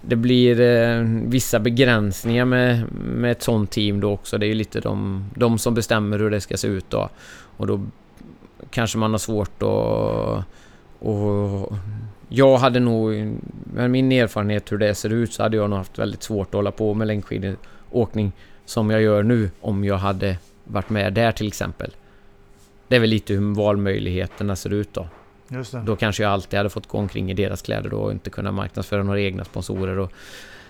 [0.00, 4.38] Det blir eh, vissa begränsningar med, med ett sånt team då också.
[4.38, 7.08] Det är ju lite de, de som bestämmer hur det ska se ut då.
[7.56, 7.82] Och då
[8.70, 10.44] kanske man har svårt att...
[10.98, 11.72] Och
[12.28, 13.34] jag hade nog,
[13.74, 16.54] med min erfarenhet hur det ser ut, så hade jag nog haft väldigt svårt att
[16.54, 18.32] hålla på med längdskidåkning
[18.64, 21.90] som jag gör nu om jag hade varit med där till exempel.
[22.88, 25.06] Det är väl lite hur valmöjligheterna ser ut då.
[25.52, 25.82] Det.
[25.86, 28.52] Då kanske jag alltid hade fått gå omkring i deras kläder då och inte kunna
[28.52, 29.98] marknadsföra några egna sponsorer.
[29.98, 30.12] Och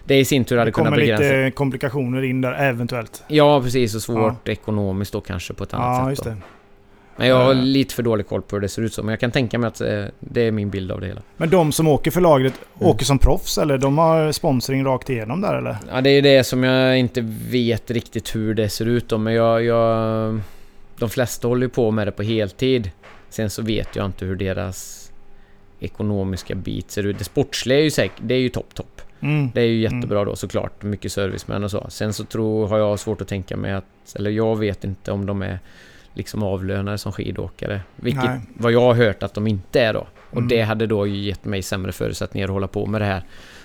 [0.05, 1.22] det i sin tur hade Det kommer kunnat begränsa...
[1.24, 3.22] lite komplikationer in där eventuellt.
[3.28, 3.95] Ja, precis.
[3.95, 6.09] Och svårt ekonomiskt då kanske på ett annat Ja, sätt.
[6.11, 6.30] just Då.
[6.30, 6.37] det.
[7.16, 7.62] Men jag har Eh.
[7.62, 9.03] lite för dålig koll på hur det ser ut så.
[9.03, 11.20] Men jag kan tänka mig att eh, det är min bild av det hela.
[11.37, 12.89] Men de som åker för lagret Mm.
[12.91, 13.78] åker som proffs eller?
[13.78, 15.76] De har sponsring rakt igenom där eller?
[15.93, 17.20] Ja, det är det som jag inte
[17.51, 19.18] vet riktigt hur det ser ut då.
[19.18, 19.64] Men jag...
[19.64, 20.41] jag
[20.99, 22.91] de flesta håller ju på med det på heltid.
[23.33, 25.11] Sen så vet jag inte hur deras
[25.80, 27.18] ekonomiska bit ser ut.
[27.18, 28.18] Det sportsliga är ju säkert...
[28.20, 29.01] Det är ju topp, topp.
[29.20, 29.51] Mm.
[29.55, 30.83] Det är ju jättebra då såklart.
[30.83, 31.87] Mycket servicemän och så.
[31.89, 33.85] Sen så tror, har jag svårt att tänka mig att...
[34.16, 35.59] Eller jag vet inte om de är
[36.14, 37.80] liksom avlönade som skidåkare.
[37.97, 38.41] Vilket Nej.
[38.55, 40.07] vad jag har hört att de inte är då.
[40.30, 40.49] Och Mm.
[40.49, 43.22] det hade då gett mig sämre förutsättningar att hålla på med det här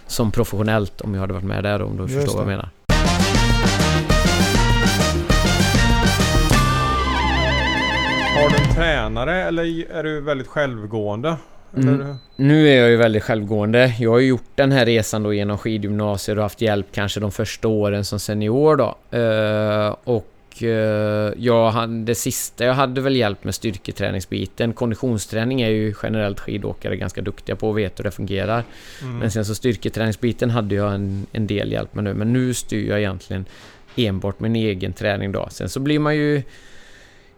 [0.07, 2.51] som professionellt om jag hade varit med där om du Just förstår vad jag det.
[2.51, 2.69] menar.
[8.35, 11.35] Har du en tränare eller är du väldigt självgående?
[11.77, 12.15] Mm.
[12.35, 13.93] Nu är jag ju väldigt självgående.
[13.99, 17.31] Jag har ju gjort den här resan då genom skidgymnasier och haft hjälp kanske de
[17.31, 19.17] första åren som senior då.
[19.17, 24.73] Eh, och eh, jag hade, det sista, jag hade väl hjälp med styrketräningsbiten.
[24.73, 28.63] Konditionsträning är ju generellt skidåkare ganska duktiga på och vet hur det fungerar.
[29.01, 29.17] Mm.
[29.17, 32.13] Men sen så styrketräningsbiten hade jag en, en del hjälp med nu.
[32.13, 33.45] Men nu styr jag egentligen
[33.95, 35.47] enbart min egen träning då.
[35.51, 36.43] Sen så blir man ju...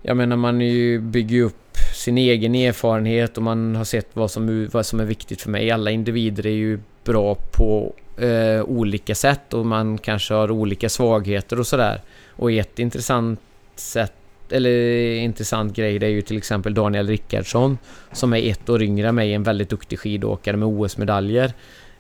[0.02, 4.32] Jag menar man ju, bygger ju upp sin egen erfarenhet och man har sett vad
[4.32, 5.72] som, vad som är viktigt för mig.
[5.72, 11.60] Alla individer är ju bra på eh, olika sätt och man kanske har olika svagheter
[11.60, 12.02] och sådär.
[12.30, 13.40] Och ett intressant
[13.76, 14.14] sätt
[14.52, 17.78] eller intressant grej det är ju till exempel Daniel Rickardsson
[18.12, 21.54] som är ett år yngre än mig, en väldigt duktig skidåkare med OS-medaljer.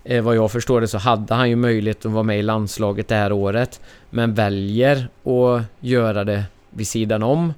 [0.04, 3.08] Eh, vad jag förstår det så hade han ju möjlighet att vara med i landslaget
[3.08, 7.54] det här året men väljer att göra det vid sidan om.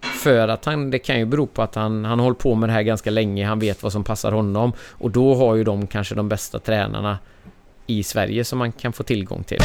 [0.00, 2.68] För att han, det kan ju bero på att han, han har hållit på med
[2.68, 5.86] det här ganska länge, han vet vad som passar honom och då har ju de
[5.86, 7.18] kanske de bästa tränarna
[7.86, 9.62] i Sverige som man kan få tillgång till.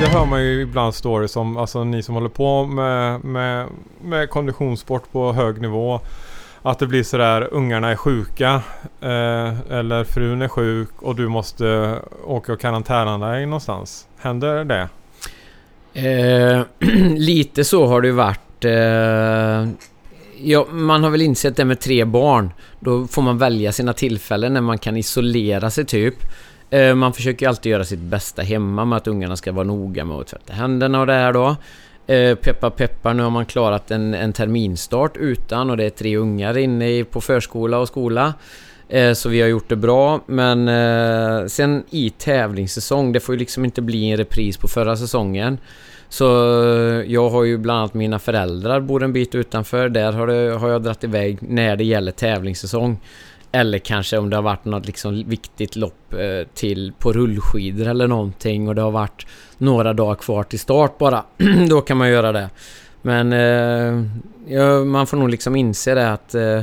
[0.00, 3.66] Det hör man ju ibland stories om, alltså ni som håller på med, med,
[4.02, 6.00] med konditionssport på hög nivå.
[6.62, 8.62] Att det blir sådär, ungarna är sjuka
[9.00, 14.06] eh, eller frun är sjuk och du måste åka och karantäna dig någonstans.
[14.18, 14.88] Händer det?
[15.92, 16.62] Eh,
[17.16, 18.64] lite så har det ju varit.
[18.64, 19.68] Eh,
[20.40, 22.52] ja, man har väl insett det med tre barn.
[22.80, 26.14] Då får man välja sina tillfällen när man kan isolera sig typ.
[26.70, 30.04] Eh, man försöker ju alltid göra sitt bästa hemma med att ungarna ska vara noga
[30.04, 31.56] med att tvätta händerna och det här då.
[32.08, 36.16] Eh, peppa peppar, nu har man klarat en, en terminstart utan och det är tre
[36.16, 38.34] ungar inne i, på förskola och skola.
[38.88, 43.38] Eh, Så vi har gjort det bra, men eh, sen i tävlingssäsong, det får ju
[43.38, 45.58] liksom inte bli en repris på förra säsongen.
[46.08, 46.26] Så
[46.62, 49.88] eh, jag har ju bland annat mina föräldrar bor en bit utanför.
[49.88, 53.00] Där har, det, har jag dratt iväg när det gäller tävlingssäsong.
[53.58, 58.06] Eller kanske om det har varit något liksom viktigt lopp eh, till på rullskidor eller
[58.06, 59.26] någonting och det har varit
[59.58, 61.22] några dagar kvar till start bara.
[61.68, 62.50] Då kan man göra det.
[63.02, 64.04] Men eh,
[64.54, 66.60] ja, man får nog liksom inse det att eh,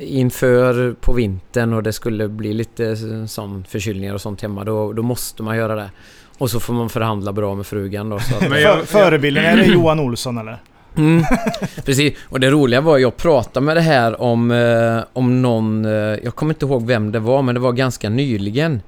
[0.00, 2.96] inför på vintern och det skulle bli lite
[3.28, 5.90] sån förkylningar och sånt hemma då, då måste man göra det.
[6.38, 8.18] Och så får man förhandla bra med frugan då.
[8.18, 10.58] Så att, Men jag- För, förebilden, är det Johan Olsson eller?
[10.96, 11.24] Mm,
[11.84, 12.14] precis.
[12.28, 16.34] Och det roliga var jag pratade med det här om, eh, om någon, eh, jag
[16.34, 18.82] kommer inte ihåg vem det var, men det var ganska nyligen.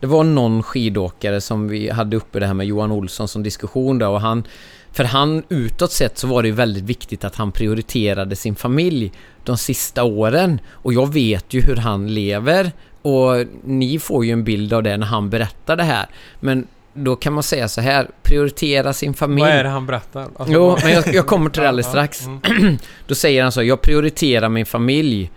[0.00, 3.98] Det var någon skidåkare som vi hade uppe det här med Johan Olsson som diskussion
[3.98, 4.44] då och han
[4.92, 9.12] För han, utåt sett så var det ju väldigt viktigt att han prioriterade sin familj
[9.44, 10.60] de sista åren.
[10.70, 12.72] Och jag vet ju hur han lever.
[13.02, 16.06] Och ni får ju en bild av det när han berättar det här.
[16.40, 19.40] Men då kan man säga så här, prioritera sin familj.
[19.42, 20.22] Vad är det han berättar?
[20.22, 22.26] Alltså, Jo, men jag, jag kommer till det alldeles strax.
[22.26, 22.78] mm.
[23.06, 25.30] Då säger han så, jag prioriterar min familj.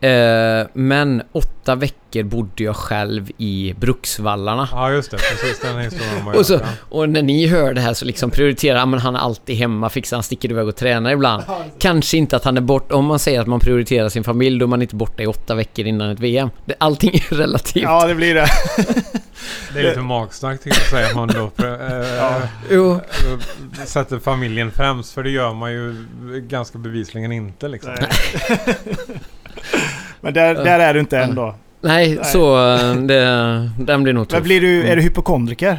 [0.00, 4.68] Eh, men åtta veckor bodde jag själv i Bruksvallarna.
[4.72, 5.16] Ja, just det.
[5.16, 6.60] Precis den historien Och så-.
[6.88, 9.88] Och när ni hör det här så liksom prioriterar han, men han är alltid hemma,
[9.88, 11.42] fixar han sticker iväg och tränar ibland.
[11.78, 14.64] Kanske inte att han är borta, om man säger att man prioriterar sin familj, då
[14.66, 16.50] är man inte borta i åtta veckor innan ett VM.
[16.64, 17.82] Det, allting är relativt.
[17.82, 18.46] Ja, det blir det.
[19.72, 22.40] Det är lite magstarkt tycker jag att säga att man då eh, Ja.
[22.70, 25.12] Jo, eh, sätter familjen främst.
[25.12, 26.06] För det gör man ju
[26.48, 27.94] ganska bevisligen inte liksom.
[30.20, 31.54] Men där, där är du inte än då.
[31.80, 32.24] nej, Nej.
[32.24, 34.42] så eh, det, den blir nog Men tuff.
[34.42, 34.96] blir du, är Mm.
[34.96, 35.78] du hypokondriker?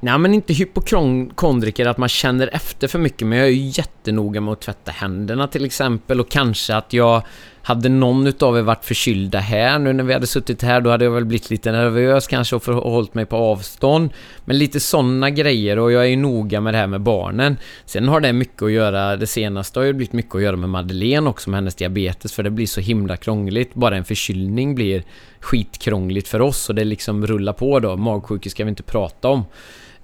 [0.00, 4.40] Nej men inte hypokondriker att man känner efter för mycket men jag är ju jättenoga
[4.40, 7.22] med att tvätta händerna till exempel och kanske att jag
[7.68, 11.04] hade någon utav er varit förkylda här nu när vi hade suttit här då hade
[11.04, 14.10] jag väl blivit lite nervös kanske och förhållit mig på avstånd.
[14.44, 17.56] Men lite sådana grejer och jag är ju noga med det här med barnen.
[17.84, 20.68] Sen har det mycket att göra, det senaste har ju blivit mycket att göra med
[20.68, 23.74] Madeleine också med hennes diabetes för det blir så himla krångligt.
[23.74, 25.02] Bara en förkylning blir
[25.40, 27.96] skitkrångligt för oss och det liksom rullar på då.
[27.96, 29.44] Magsjuka ska vi inte prata om.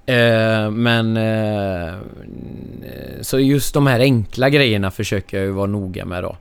[0.05, 1.17] Eh, men...
[1.17, 1.93] Eh,
[3.21, 6.35] så just de här enkla grejerna försöker jag ju vara noga med då.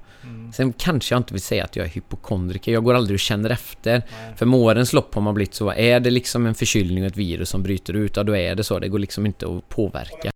[0.53, 2.73] Sen kanske jag inte vill säga att jag är hypokondriker.
[2.73, 4.03] Jag går aldrig och känner efter.
[4.37, 5.73] För med årens lopp har man blivit så.
[5.73, 8.65] Är det liksom en förkylning och ett virus som bryter ut, ja då är det
[8.65, 8.79] så.
[8.79, 10.31] Det går liksom inte att påverka.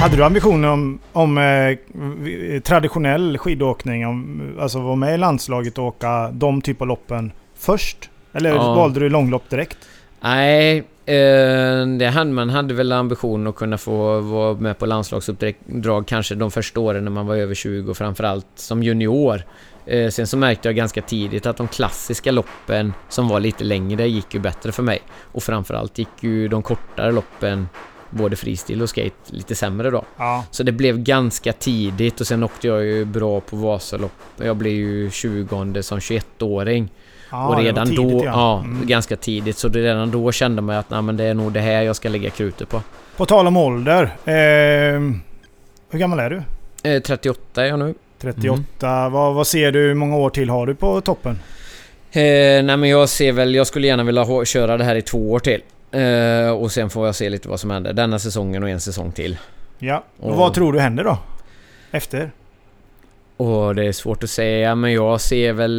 [0.00, 4.06] Hade du ambitioner om, om eh, traditionell skidåkning?
[4.06, 8.10] Om, alltså vara med i landslaget och åka de typ av loppen först?
[8.32, 8.74] Eller Ja.
[8.74, 9.78] valde du långlopp direkt?
[10.20, 10.84] Nej,
[11.98, 16.50] det hade, man hade väl ambition att kunna få vara med på landslagsuppdrag kanske de
[16.50, 19.42] första åren när man var över 20 och framförallt som junior.
[19.86, 24.08] Eh, sen så märkte jag ganska tidigt att de klassiska loppen som var lite längre
[24.08, 25.02] gick ju bättre för mig.
[25.32, 27.68] Och framförallt gick ju de kortare loppen,
[28.10, 30.04] både freestyle och skate, lite sämre då.
[30.16, 30.44] Ja.
[30.50, 34.12] Så det blev ganska tidigt och sen åkte jag ju bra på Vasalopp.
[34.36, 36.90] Jag blev ju 20 som 21-åring.
[37.30, 38.86] Ja och redan tidigt, då, ja, Mm.
[38.86, 39.56] ganska tidigt.
[39.58, 41.96] Så det redan då kände man att nej, men det är nog det här jag
[41.96, 42.82] ska lägga krutet på.
[43.16, 44.02] På tal om ålder.
[44.24, 45.00] Eh,
[45.90, 46.42] hur gammal är du?
[46.90, 47.94] Eh, 38 är jag nu.
[48.20, 48.62] 38.
[48.88, 49.12] Mm.
[49.12, 49.78] Vad, vad ser du?
[49.80, 51.38] Hur många år till har du på toppen?
[52.12, 52.20] Eh,
[52.62, 55.38] nej men jag ser väl, jag skulle gärna vilja köra det här i två år
[55.38, 55.60] till.
[55.92, 57.92] Eh, och sen får jag se lite vad som händer.
[57.92, 59.38] Denna säsongen och en säsong till.
[59.78, 60.04] Ja.
[60.20, 61.18] Och Och- vad tror du händer då?
[61.90, 62.30] Efter?
[63.40, 65.72] Och det är svårt att säga men jag ser väl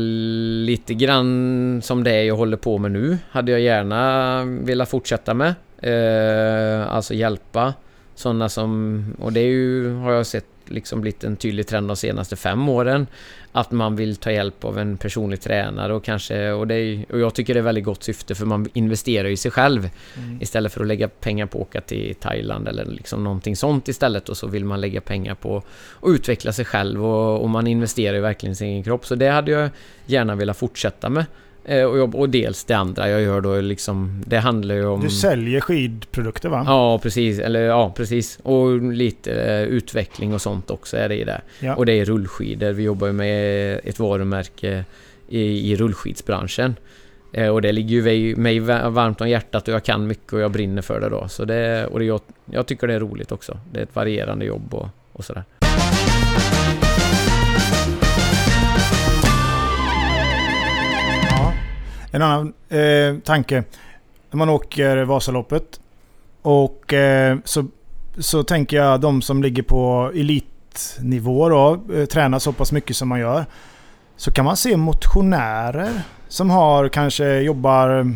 [0.66, 3.18] lite grann som det jag håller på med nu.
[3.30, 5.54] Hade jag gärna velat fortsätta med.
[5.82, 7.74] Eh, alltså hjälpa
[8.22, 9.04] sådana som...
[9.20, 12.70] Och det är ju, har jag sett liksom blivit en tydlig trend de senaste fem
[12.70, 13.08] åren.
[13.52, 16.52] Att man vill ta hjälp av en personlig tränare och kanske...
[16.52, 19.38] Och, det är, och jag tycker det är väldigt gott syfte för man investerar i
[19.38, 19.90] sig själv.
[20.18, 20.42] Mm.
[20.42, 24.30] Istället för att lägga pengar på att åka till Thailand eller liksom någonting sånt istället
[24.30, 25.64] och så vill man lägga pengar på att
[26.10, 29.06] utveckla sig själv och, och man investerar ju verkligen i sin egen kropp.
[29.06, 29.70] Så det hade jag
[30.06, 31.26] gärna velat fortsätta med.
[31.66, 35.02] Eh, och, jag, och dels det andra jag gör då liksom, det handlar ju om...
[35.02, 36.64] Du säljer skidprodukter va?
[36.68, 37.40] Ja, precis.
[37.40, 38.40] Eller ja, precis.
[38.44, 41.42] Och lite eh, utveckling och sånt också är det i det.
[41.60, 41.76] Ja.
[41.76, 42.72] Och det är rullskidor.
[42.72, 44.86] Vi jobbar ju med ett varumärke
[45.30, 46.76] i, i rullskidsbranschen.
[47.34, 50.34] Eh, och det ligger ju mig- mig va- varmt om hjärtat och jag kan mycket
[50.34, 51.28] och jag brinner för det då.
[51.28, 53.58] Så det, och det, jag, jag tycker det är roligt också.
[53.72, 55.44] Det är ett varierande jobb och, och sådär.
[62.12, 63.64] En annan eh, tanke.
[64.32, 65.80] När man åker Vasaloppet
[66.42, 67.66] och eh, så,
[68.18, 73.10] så tänker jag de som ligger på elitnivå då, eh, tränar så pass mycket som
[73.10, 73.46] man gör.
[74.16, 78.14] Så kan man se motionärer som har kanske jobbar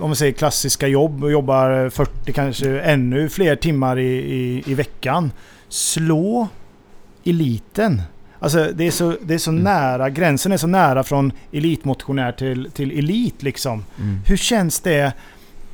[0.00, 4.74] om vi säger klassiska jobb och jobbar 40 kanske ännu fler timmar i, i, i
[4.74, 5.32] veckan.
[5.68, 6.48] Slå
[7.24, 8.02] eliten.
[8.40, 9.62] Alltså det är så, det är så Mm.
[9.62, 13.84] nära, gränsen är så nära från elitmotionär till, till elit liksom.
[14.26, 15.12] Hur känns det?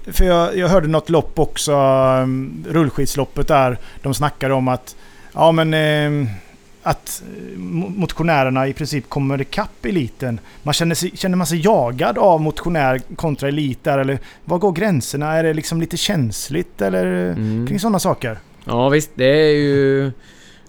[0.06, 1.72] För jag, jag hörde något lopp också,
[2.22, 3.78] um, rullskidsloppet där.
[4.02, 4.96] De snackade om att,
[5.34, 6.28] ja men ehm,
[6.82, 10.40] att eh, mo- motionärerna i princip kommer ikapp eliten.
[10.62, 13.98] Man känner, sig, känner man sig jagad av motionär kontra elit där?
[13.98, 15.32] Eller var går gränserna?
[15.36, 17.66] Är det liksom lite känsligt eller Mm.
[17.66, 18.38] kring sådana saker?
[18.64, 20.12] Ja visst, det är ju...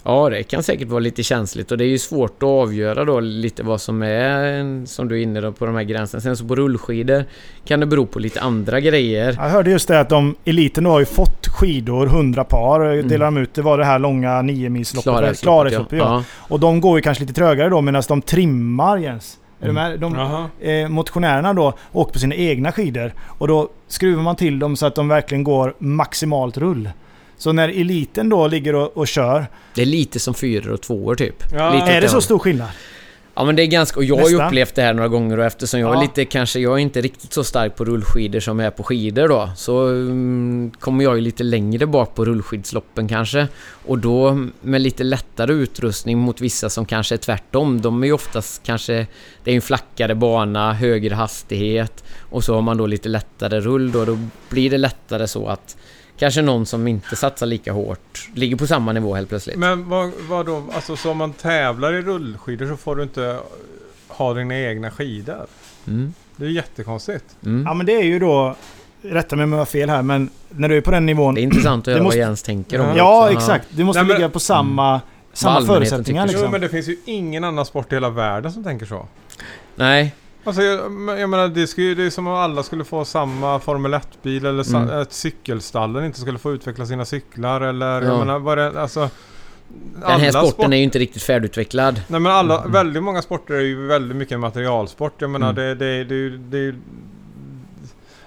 [0.06, 3.20] Ja, det kan säkert vara lite känsligt och det är ju svårt att avgöra då
[3.20, 6.20] lite vad som är, som du är inne då, på de här gränserna.
[6.20, 7.24] Sen så på rullskidor
[7.64, 9.36] kan det bero på lite andra grejer.
[9.38, 13.08] Jag hörde just det att de, eliten har ju fått skidor, 100 par, mm.
[13.08, 13.54] delar de ut.
[13.54, 15.04] Det var det här långa 9 milsloppet
[15.40, 15.98] Klarälvsloppet ja.
[15.98, 16.24] ja.
[16.38, 19.38] Och de går ju kanske lite trögare då medan de trimmar Jens.
[19.60, 20.00] Är mm.
[20.00, 24.76] de, eh, motionärerna då åker på sina egna skidor och då skruvar man till dem
[24.76, 26.90] så att de verkligen går maximalt rull.
[27.38, 29.46] Så när eliten då ligger och, och kör...
[29.74, 31.44] Det är lite som fyror och tvåor typ.
[31.52, 31.88] Ja.
[31.88, 32.68] är det så stor skillnad?
[33.38, 34.00] Ja men det är ganska...
[34.00, 35.98] Och jag har ju upplevt det här några gånger och eftersom jag ja.
[35.98, 36.60] är lite kanske...
[36.60, 39.50] Jag är inte riktigt så stark på rullskidor som jag är på skidor då.
[39.56, 43.48] Så um, kommer jag ju lite längre bak på rullskidsloppen kanske.
[43.86, 47.80] Och då med lite lättare utrustning mot vissa som kanske är tvärtom.
[47.80, 49.06] De är ju oftast kanske...
[49.44, 52.04] Det är en flackare bana, högre hastighet.
[52.30, 54.04] Och så har man då lite lättare rull då.
[54.04, 54.18] Då
[54.48, 55.76] blir det lättare så att
[56.18, 59.56] Kanske någon som inte satsar lika hårt ligger på samma nivå helt plötsligt.
[59.56, 60.62] Men vad, vad då?
[60.72, 63.38] Alltså så om man tävlar i rullskidor så får du inte
[64.08, 65.46] ha dina egna skidor?
[65.86, 66.14] Mm.
[66.36, 67.24] Det är jättekonstigt.
[67.44, 67.64] Mm.
[67.66, 68.56] Ja men det är ju då
[69.02, 71.34] Rätta mig om jag har fel här men när du är på den nivån...
[71.34, 73.38] Det är intressant att höra måste, vad Jens tänker om Ja också.
[73.38, 73.66] exakt.
[73.70, 75.00] Du måste Nej, men, ligga på samma, mm.
[75.32, 76.44] samma förutsättningar liksom.
[76.44, 79.06] Jo men det finns ju ingen annan sport i hela världen som tänker så.
[79.74, 80.14] Nej,
[80.46, 80.80] Alltså jag,
[81.20, 84.76] jag menar det, skulle, det är som om alla skulle få samma Formel 1-bil eller
[84.76, 85.00] mm.
[85.00, 88.08] att cykelstallen inte skulle få utveckla sina cyklar eller ja.
[88.08, 89.10] jag menar vad det, alltså
[89.94, 90.72] den här sporten sport...
[90.72, 92.00] är ju inte riktigt färdigutvecklad.
[92.08, 92.72] Nej men alla, mm.
[92.72, 95.12] väldigt många sporter är ju väldigt mycket materialsport.
[95.18, 95.54] Jag menar mm.
[95.54, 96.74] det, det, det, det,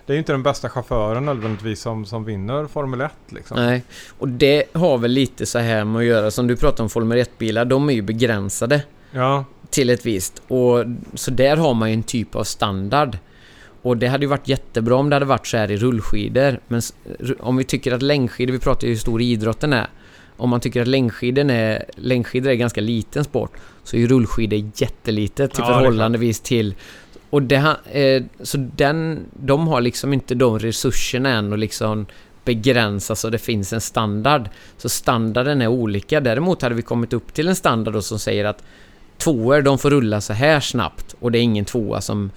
[0.06, 3.58] det är ju inte den bästa chauffören nödvändigtvis som, som vinner Formel 1 liksom.
[3.58, 3.84] Nej,
[4.18, 7.18] och det har väl lite så här med att göra som du pratar om Formel
[7.18, 7.66] 1-bilar.
[7.66, 8.82] De är ju begränsade.
[9.12, 10.42] Ja till ett visst.
[10.48, 13.18] Och, så där har man ju en typ av standard.
[13.82, 16.60] Och det hade ju varit jättebra om det hade varit så här i rullskidor.
[16.68, 16.82] Men
[17.40, 19.88] om vi tycker att längdskidor, vi pratar ju hur stor idrotten är.
[20.38, 23.52] Om man tycker att längdskidor är, längdskidor är ganska liten sport
[23.84, 26.76] så är ju rullskidor jättelitet till ja, förhållandevis till...
[27.30, 32.06] Och det, eh, så den, de har liksom inte de resurserna än och liksom
[32.46, 34.50] begränsa så det finns en standard.
[34.78, 36.20] Så standarden är olika.
[36.20, 38.64] Däremot hade vi kommit upp till en standard då som säger att
[39.20, 42.32] tvåor de får rulla så här snabbt och det är ingen tvåa som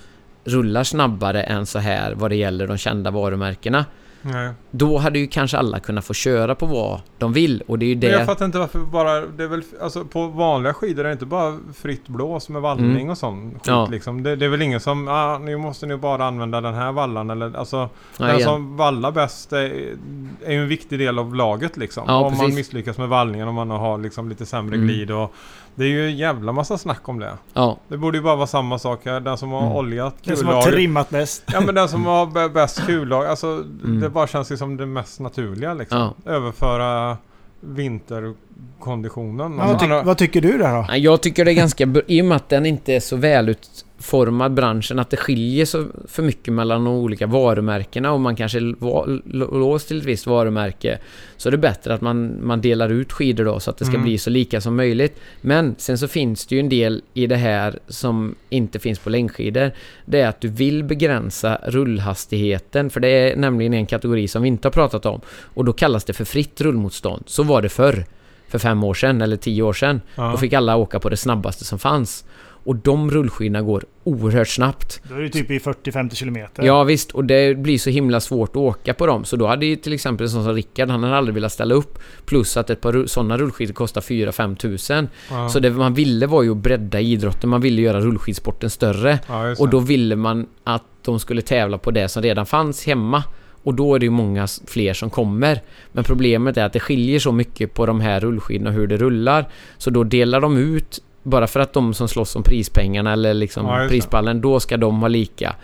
[0.45, 3.85] rullar snabbare än så här vad det gäller de kända varumärkena.
[4.23, 4.51] Nej.
[4.71, 7.89] Då hade ju kanske alla kunnat få köra på vad de vill och det är
[7.89, 8.09] ju det...
[8.09, 9.21] Men jag fattar inte varför bara...
[9.21, 9.63] Det är väl...
[9.81, 13.11] Alltså på vanliga skidor är det inte bara fritt blås med vallning mm.
[13.11, 13.89] och sånt skit ja.
[13.91, 14.23] liksom.
[14.23, 15.09] Det, det, är väl ingen som...
[15.09, 17.77] Ah, nu måste ni bara använda den här vallan eller alltså...
[17.77, 18.49] Ja, den igen.
[18.49, 19.97] som vallar bäst är,
[20.45, 22.05] är ju en viktig del av laget liksom.
[22.07, 22.43] Ja, om precis.
[22.43, 24.87] man misslyckas med vallningen om man har liksom lite sämre mm.
[24.87, 25.35] glid och
[25.75, 27.33] det är ju en jävla massa snack om det.
[27.53, 27.79] Ja.
[27.89, 29.21] Det borde ju bara vara samma sak här.
[29.21, 29.73] Den som har mm.
[29.73, 30.37] oljat kullager.
[30.37, 31.45] Den som har trimmat bäst.
[31.53, 33.27] Ja men den som har bäst kullag.
[33.27, 34.01] Alltså mm.
[34.01, 35.99] det bara känns ju som det mest naturliga liksom.
[35.99, 36.33] Ja.
[36.33, 37.17] Överföra
[37.61, 39.59] vinterkonditionen.
[39.59, 40.97] Ja, vad, ty vad, tycker du där då?
[40.97, 41.89] Jag tycker det är ganska...
[42.07, 45.87] I och med att den inte är så välut formad branschen att det skiljer så
[46.09, 50.99] för mycket mellan de olika varumärkena och man kanske är låst till ett visst varumärke
[51.37, 53.95] så är det bättre att man, man delar ut skidor då så att det ska
[53.95, 54.05] mm.
[54.05, 55.21] bli så lika som möjligt.
[55.41, 59.11] Men sen så finns det ju en del i det här som inte finns på
[59.11, 59.71] längdskidor.
[60.05, 64.49] Det är att du vill begränsa rullhastigheten för det är nämligen en kategori som vi
[64.49, 65.21] inte har pratat om
[65.55, 67.25] och då kallas det för fritt rullmotstånd.
[67.27, 68.05] Så var det förr
[68.53, 70.01] för fem år sedan eller tio år sedan.
[70.15, 70.31] Ja.
[70.31, 72.25] Då fick alla åka på det snabbaste som fanns.
[72.65, 75.01] Och de rullskidorna går oerhört snabbt.
[75.09, 76.49] Då är det typ i 40-50 km.
[76.55, 79.25] Ja visst, och det blir så himla svårt att åka på dem.
[79.25, 81.75] Så då hade ju till exempel en sån som Rickard, han hade aldrig velat ställa
[81.75, 81.99] upp.
[82.25, 85.09] Plus att ett par sådana rullskidor kostar 4-5 tusen.
[85.31, 85.49] Ja.
[85.49, 87.51] Så det man ville var ju att bredda idrotten.
[87.51, 89.19] Man ville göra rullskidsporten större.
[89.29, 93.25] Ja, och då ville man att de skulle tävla på det som redan fanns hemma.
[93.65, 95.61] Och då är det ju många fler som kommer.
[95.93, 99.49] Men problemet är att det skiljer så mycket på de här rullskidorna hur det rullar.
[99.79, 103.67] Så då delar de ut bara för att de som slåss om prispengarna eller liksom
[103.67, 105.55] ja, prispallen, då ska de ha lika.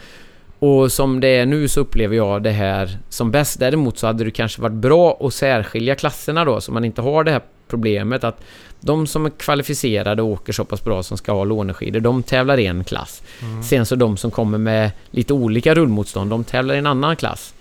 [0.58, 3.60] Och som det är nu så upplever jag det här som bäst.
[3.60, 7.24] Däremot så hade det kanske varit bra att särskilja klasserna då, så man inte har
[7.24, 8.40] det här problemet att
[8.80, 12.58] de som är kvalificerade och åker så pass bra som ska ha låneskidor, de tävlar
[12.58, 13.22] i en klass.
[13.42, 13.62] Mm.
[13.62, 17.54] Sen så de som kommer med lite olika rullmotstånd, de tävlar i en annan klass.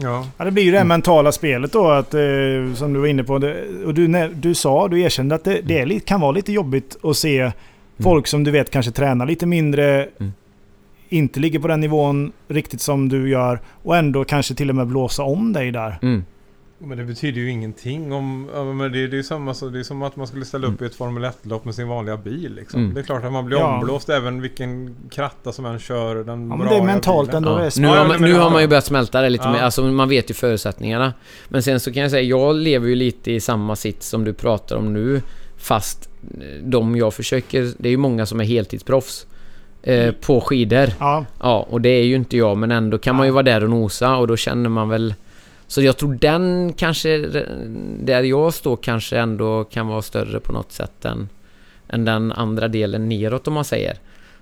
[0.00, 0.26] Ja.
[0.38, 0.88] ja, det blir ju det mm.
[0.88, 2.20] mentala spelet då, att, eh,
[2.74, 3.38] som du var inne på.
[3.38, 6.52] Det, och du, när, du sa, du erkände att det, det är, kan vara lite
[6.52, 7.52] jobbigt att se mm.
[7.98, 10.32] folk som du vet kanske tränar lite mindre, mm.
[11.08, 14.86] inte ligger på den nivån riktigt som du gör och ändå kanske till och med
[14.86, 15.98] blåsa om dig där.
[16.80, 16.88] Mm.
[16.88, 18.48] Men det betyder ju ingenting om...
[18.54, 20.66] ja, Men det, är- det, är samma, så- det är som att man skulle ställa
[20.66, 22.54] upp i ett Formel 1-lopp med sin vanliga bil.
[22.54, 22.80] Liksom.
[22.80, 22.94] Mm.
[22.94, 23.74] Det är klart att man blir Ja.
[23.78, 27.44] omblåst även vilken kratta som än kör den Ja, men det är mentalt bilen.
[27.44, 27.60] ändå.
[27.64, 27.70] Ja.
[27.76, 29.52] Nu, har man, nu har man ju börjat smälta det lite Ja.
[29.52, 29.60] mer.
[29.60, 31.12] Alltså man vet ju förutsättningarna.
[31.48, 34.32] Men sen så kan jag säga, jag lever ju lite i samma sitt som du
[34.32, 35.22] pratar om nu.
[35.56, 36.08] Fast
[36.40, 39.26] eh, de jag försöker, det är ju många som är heltidsproffs.
[39.82, 40.14] Eh, Mm.
[40.26, 40.88] på skidor.
[40.98, 43.64] Ja, Ja, och det är ju inte jag, men ändå kan man ju vara där
[43.64, 45.14] och nosa och då känner man väl...
[45.68, 47.18] Så jag tror den kanske,
[48.00, 51.28] där jag står kanske ändå kan vara större på något sätt än,
[51.88, 53.96] än den andra delen neråt om man säger.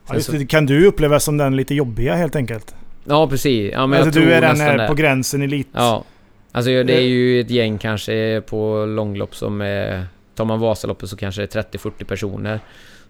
[0.08, 0.46] ja, just det.
[0.46, 2.74] Kan du uppleva som den lite jobbiga helt enkelt?
[3.04, 3.72] Ja, precis.
[3.72, 4.88] Ja, men jag alltså, tror du är den eh, det.
[4.88, 5.68] på gränsen elit.
[5.72, 6.04] Ja.
[6.52, 10.06] Alltså ja, det är ju ett gäng kanske på långlopp som är...
[10.34, 12.60] Tar man Vasaloppet så kanske det är 30-40 personer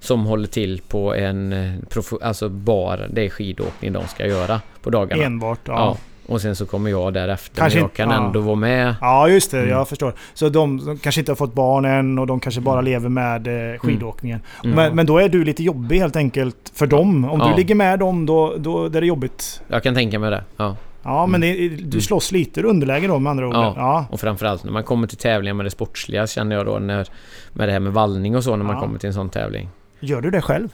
[0.00, 1.74] som håller till på en eh,
[2.22, 5.24] alltså bar, det är skidåkning de ska göra på dagarna.
[5.24, 5.60] Enbart.
[5.64, 5.72] Ja.
[5.72, 5.96] Ja.
[6.28, 7.56] Och sen så kommer jag därefter.
[7.56, 8.26] Kanske men jag kan ja.
[8.26, 8.94] ändå vara med.
[9.00, 9.58] Ja, just det.
[9.58, 9.70] Mm.
[9.70, 10.14] Jag förstår.
[10.34, 13.72] Så de, de kanske inte har fått barn än och de kanske bara lever med
[13.72, 14.40] eh, skidåkningen.
[14.64, 14.76] Mm.
[14.76, 17.24] Men, men då är du lite jobbig helt enkelt för dem.
[17.24, 17.48] Om Ja.
[17.48, 19.62] du ligger med dem då, då det är det jobbigt.
[19.68, 20.44] Jag kan tänka mig det.
[20.56, 20.76] Ja.
[21.02, 22.00] Ja, men det, du Mm.
[22.00, 23.54] slåss lite underläge då med andra ord.
[23.54, 23.74] Ja.
[23.76, 24.06] ja.
[24.10, 27.06] Och framförallt när man kommer till tävlingar med det sportsliga känner jag då när...
[27.52, 28.82] Med det här med vallning och så när man Ja.
[28.82, 29.68] kommer till en sån tävling.
[30.00, 30.68] Gör du det själv?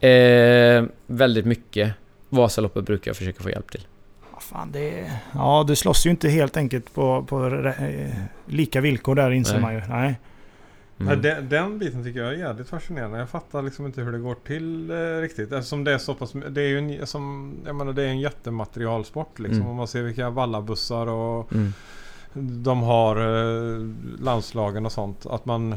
[0.00, 1.92] Eh, väldigt mycket.
[2.28, 3.80] Vasaloppet brukar jag försöka få hjälp till.
[4.52, 8.10] Ja, fan, det, ja, du slåss ju inte helt enkelt på, på eh,
[8.46, 9.62] lika villkor där inser Nej.
[9.62, 9.80] man ju.
[9.88, 10.18] Nej.
[11.00, 11.22] Mm.
[11.22, 13.18] den, den biten tycker jag är jävligt fascinerande.
[13.18, 15.52] Jag fattar liksom inte hur det går till eh, riktigt.
[15.52, 16.32] Eftersom det är så pass...
[16.50, 19.56] Det är ju en, som, jag menar, det är en jättematerialsport liksom.
[19.60, 19.68] Mm.
[19.70, 21.72] Om man ser vilka vallabussar och Mm.
[22.62, 23.86] de har eh,
[24.20, 25.26] landslagen och sånt.
[25.26, 25.74] Att man...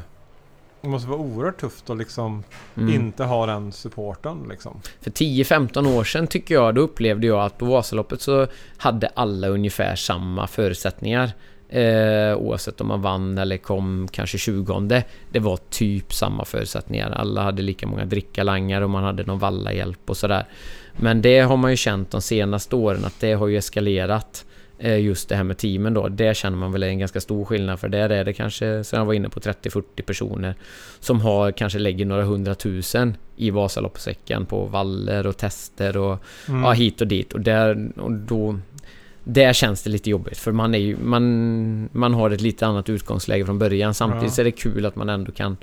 [0.85, 2.43] Det måste vara oerhört tufft att liksom
[2.77, 2.93] Mm.
[2.93, 4.81] inte ha den supporten liksom.
[5.01, 9.47] För 10-15 år sedan tycker jag, då upplevde jag att på Vasaloppet så hade alla
[9.47, 11.31] ungefär samma förutsättningar.
[11.69, 17.11] Eh, oavsett om man vann eller kom kanske 20 Det var typ samma förutsättningar.
[17.11, 20.45] Alla hade lika många drickalangare och man hade någon vallahjälp och sådär.
[20.97, 24.45] Men det har man ju känt de senaste åren att det har ju eskalerat.
[24.79, 26.07] Eh, just det här med teamen då.
[26.07, 28.99] Det känner man väl är en ganska stor skillnad för där är det kanske, som
[28.99, 30.55] jag var inne på, 30-40 personer
[30.99, 36.17] som har kanske lägger några hundratusen i Vasaloppssäcken på valler och tester och
[36.49, 36.63] Mm.
[36.63, 37.33] ja, hit och dit.
[37.33, 38.59] Och där, och då,
[39.23, 42.89] där känns det lite jobbigt för man, är ju, man, man har ett lite annat
[42.89, 43.93] utgångsläge från början.
[43.93, 44.41] Samtidigt Ja.
[44.41, 45.57] är det kul att man ändå kan,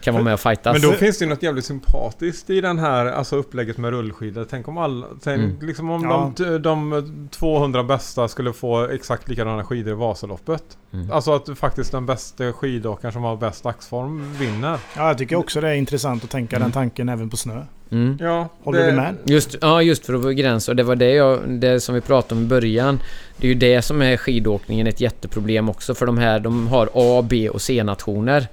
[0.00, 0.72] kan vara med och fightas.
[0.82, 4.46] Men då finns det ju något jävligt sympatiskt i den här alltså upplägget med rullskidor.
[4.50, 5.06] Tänk om alla...
[5.24, 5.56] Tänk Mm.
[5.66, 6.32] liksom om Ja.
[6.36, 10.62] de, de 200 bästa skulle få exakt likadana skidor i Vasaloppet.
[10.92, 11.12] Mm.
[11.12, 14.78] Alltså att faktiskt den bästa skidåkaren som har bäst dagsform vinner.
[14.96, 16.66] Ja, jag tycker också det är intressant att tänka Mm.
[16.66, 17.62] den tanken även på snö.
[17.92, 18.16] Mm.
[18.20, 19.16] Ja, Håller det- du med?
[19.24, 20.72] Just, ja, just för att begränsa.
[20.72, 23.00] Och det var det, jag, det som vi pratade om i början.
[23.36, 25.94] Det är ju det som är skidåkningen ett jätteproblem också.
[25.94, 28.46] För de här, de har A, B och C-nationer.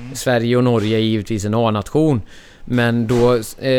[0.00, 0.14] Mm.
[0.14, 2.22] Sverige och Norge är givetvis en A-nation.
[2.64, 3.40] Men då...
[3.58, 3.72] Eh,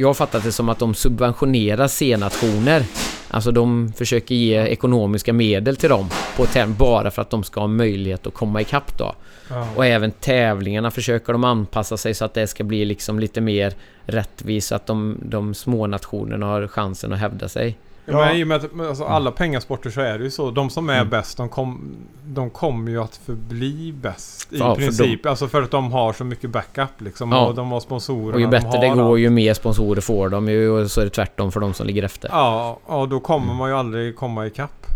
[0.00, 2.84] jag har fattat det som att de subventionerar C-nationer.
[3.28, 7.60] Alltså de försöker ge ekonomiska medel till dem på tävling bara för att de ska
[7.60, 9.14] ha möjlighet att komma ikapp då.
[9.48, 9.68] Ja.
[9.76, 13.72] Och även tävlingarna försöker de anpassa sig så att det ska bli liksom lite mer
[14.06, 17.78] rättvist så att de, de små nationerna har chansen att hävda sig.
[18.04, 18.16] Ja.
[18.18, 20.50] Men i och med att alltså, alla pengasporter så är det ju så.
[20.50, 21.08] De som är Mm.
[21.10, 25.26] bäst de, kom, de kommer ju att förbli bäst i Ja, för princip.
[25.26, 27.32] Alltså för att de har så mycket backup liksom.
[27.32, 27.46] Ja.
[27.46, 28.34] Och de har sponsorer.
[28.34, 29.20] Och ju bättre det går allt.
[29.20, 32.02] ju mer sponsorer får de ju och så är det tvärtom för de som ligger
[32.02, 32.28] efter.
[32.32, 33.56] Ja, och då kommer Mm.
[33.56, 34.86] man ju aldrig komma ikapp.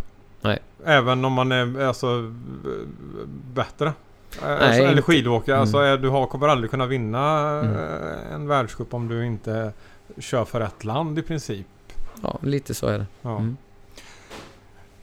[0.41, 0.59] Nej.
[0.85, 2.33] Även om man är alltså
[3.55, 3.93] bättre.
[4.43, 5.55] Nej, alltså, eller skidåkare.
[5.57, 5.61] Mm.
[5.63, 7.73] Alltså, är- du har, kommer aldrig kunna vinna Mm.
[7.77, 9.73] eh, en världscup om du inte
[10.19, 11.67] kör för ett land i princip.
[12.23, 13.07] Ja, lite så är det.
[13.23, 13.37] Ja.
[13.39, 13.57] Mm.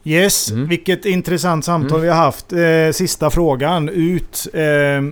[0.04, 0.68] Yes, Mm.
[0.68, 2.02] vilket intressant samtal Mm.
[2.02, 2.52] vi har haft.
[2.52, 4.46] Eh, sista frågan ut.
[4.52, 5.02] Eh,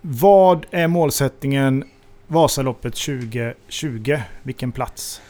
[0.00, 1.84] vad är målsättningen
[2.26, 4.18] Vasaloppet 2020?
[4.42, 5.20] Vilken plats?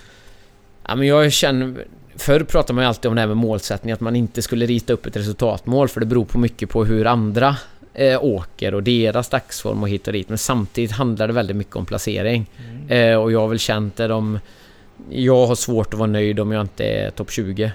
[0.88, 1.84] Ja, men jag känner...
[2.16, 4.92] Förr pratade man ju alltid om det här med målsättning, att man inte skulle rita
[4.92, 7.56] upp ett resultatmål för det beror på mycket på hur andra
[7.94, 10.28] eh, åker och deras dagsform och hit och dit.
[10.28, 12.50] Men samtidigt handlar det väldigt mycket om placering.
[12.88, 14.38] Eh, och jag har väl känt det om...
[15.08, 17.72] Jag har svårt att vara nöjd om jag inte är topp 20.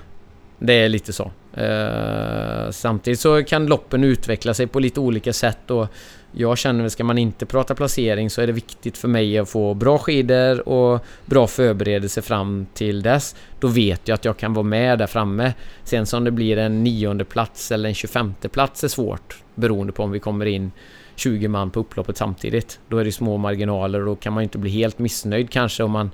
[0.59, 1.31] Det är lite så.
[1.53, 5.87] Eh, samtidigt så kan loppen utveckla sig på lite olika sätt och
[6.31, 9.49] jag känner att ska man inte prata placering så är det viktigt för mig att
[9.49, 13.35] få bra skidor och bra förberedelse fram till dess.
[13.59, 15.53] Då vet jag att jag kan vara med där framme.
[15.83, 19.93] Sen som om det blir en nionde plats eller en 25 plats är svårt beroende
[19.93, 20.71] på om vi kommer in
[21.15, 22.79] 20 man på upploppet samtidigt.
[22.87, 25.91] Då är det små marginaler och då kan man inte bli helt missnöjd kanske om
[25.91, 26.11] man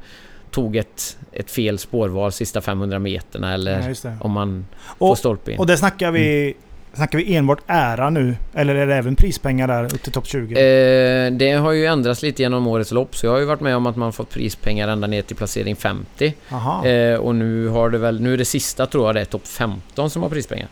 [0.51, 4.65] tog ett, ett fel spårval sista 500 meterna eller Ja, om man
[4.97, 5.59] får Och, stolpe in.
[5.59, 6.53] och det snackar vi
[6.93, 8.35] Snackar vi enbart ära nu?
[8.53, 10.53] Eller är det även prispengar där upp till topp 20?
[10.53, 13.75] Eh, det har ju ändrats lite genom årets lopp så jag har ju varit med
[13.75, 16.33] om att man fått prispengar ända ner till placering 50.
[16.51, 16.85] Aha.
[16.85, 19.47] Eh, och nu har det väl, nu är det sista tror jag det är topp
[19.47, 20.67] 15 som har prispengar.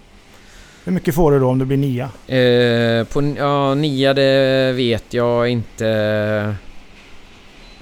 [0.86, 2.10] Hur mycket får du då om du blir nia?
[2.28, 6.56] Eh, på ja, nia det vet jag inte.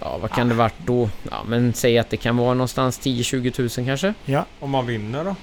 [0.01, 1.09] Ja, vad kan det varit då?
[1.31, 4.13] Ja, men säg att det kan vara någonstans 10-20 tusen kanske.
[4.25, 4.45] Ja.
[4.59, 5.35] Om man vinner då?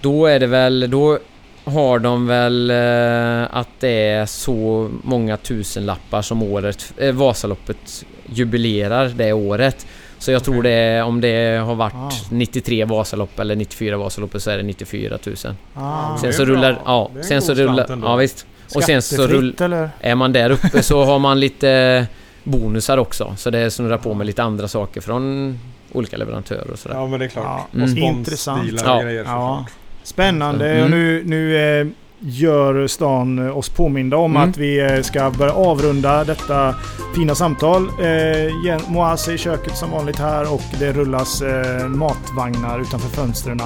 [0.00, 1.18] Då är det väl, då
[1.64, 9.08] har de väl eh, att det är så många tusenlappar som året, eh, Vasaloppet jubilerar
[9.08, 9.86] det året.
[10.18, 10.70] Så jag tror Okej.
[10.70, 12.10] det är, om det har varit Ah.
[12.30, 15.36] 93 Vasalopp eller 94 Vasalopp så är det 94 000.
[15.74, 16.16] Ah.
[16.16, 16.54] Sen så bra.
[16.54, 18.46] rullar, ja, Det är en sen så rullar, ja visst.
[18.74, 19.90] Och sen så rull, Skattefritt eller?
[20.00, 22.06] är man där uppe så har man lite
[22.44, 23.34] bonusar också.
[23.36, 25.58] Så det snurrar på med lite andra saker från
[25.92, 26.96] olika leverantörer och sådär.
[26.96, 27.44] Ja men det är klart.
[27.44, 27.66] Ja.
[27.82, 27.98] Och Mm.
[27.98, 28.82] Intressant.
[28.84, 29.00] Ja.
[29.02, 29.66] grejer Ja.
[30.02, 30.70] Spännande.
[30.70, 30.84] Mm.
[30.84, 31.86] Och nu, nu eh,
[32.22, 34.50] gör stan oss påminda om Mm.
[34.50, 36.74] att vi eh, ska börja avrunda detta
[37.16, 37.82] fina samtal.
[37.82, 43.60] Eh, Moaz är i köket som vanligt här och det rullas eh, matvagnar utanför fönstren.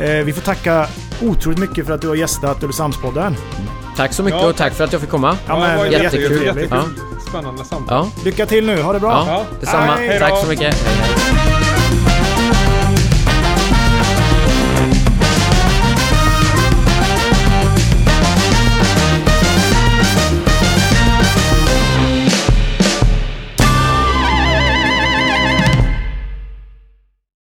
[0.00, 0.86] Eh, vi får tacka
[1.22, 3.36] otroligt mycket för att du har gästat Ulricehamnspodden.
[3.96, 4.48] Tack så mycket Ja.
[4.48, 5.36] och tack för att jag fick komma.
[5.46, 6.22] Ja, det men var jättekul.
[6.22, 6.46] jättekul.
[6.46, 6.68] jättekul.
[6.70, 7.04] Ja.
[7.28, 8.06] Spännande samtal.
[8.16, 9.24] Ja, Lycka till nu, ha det bra!
[9.26, 9.96] ja detsamma.
[9.96, 10.18] Hej.
[10.18, 10.74] Tack så mycket.
[10.74, 10.96] Hej,
[11.54, 11.67] hej.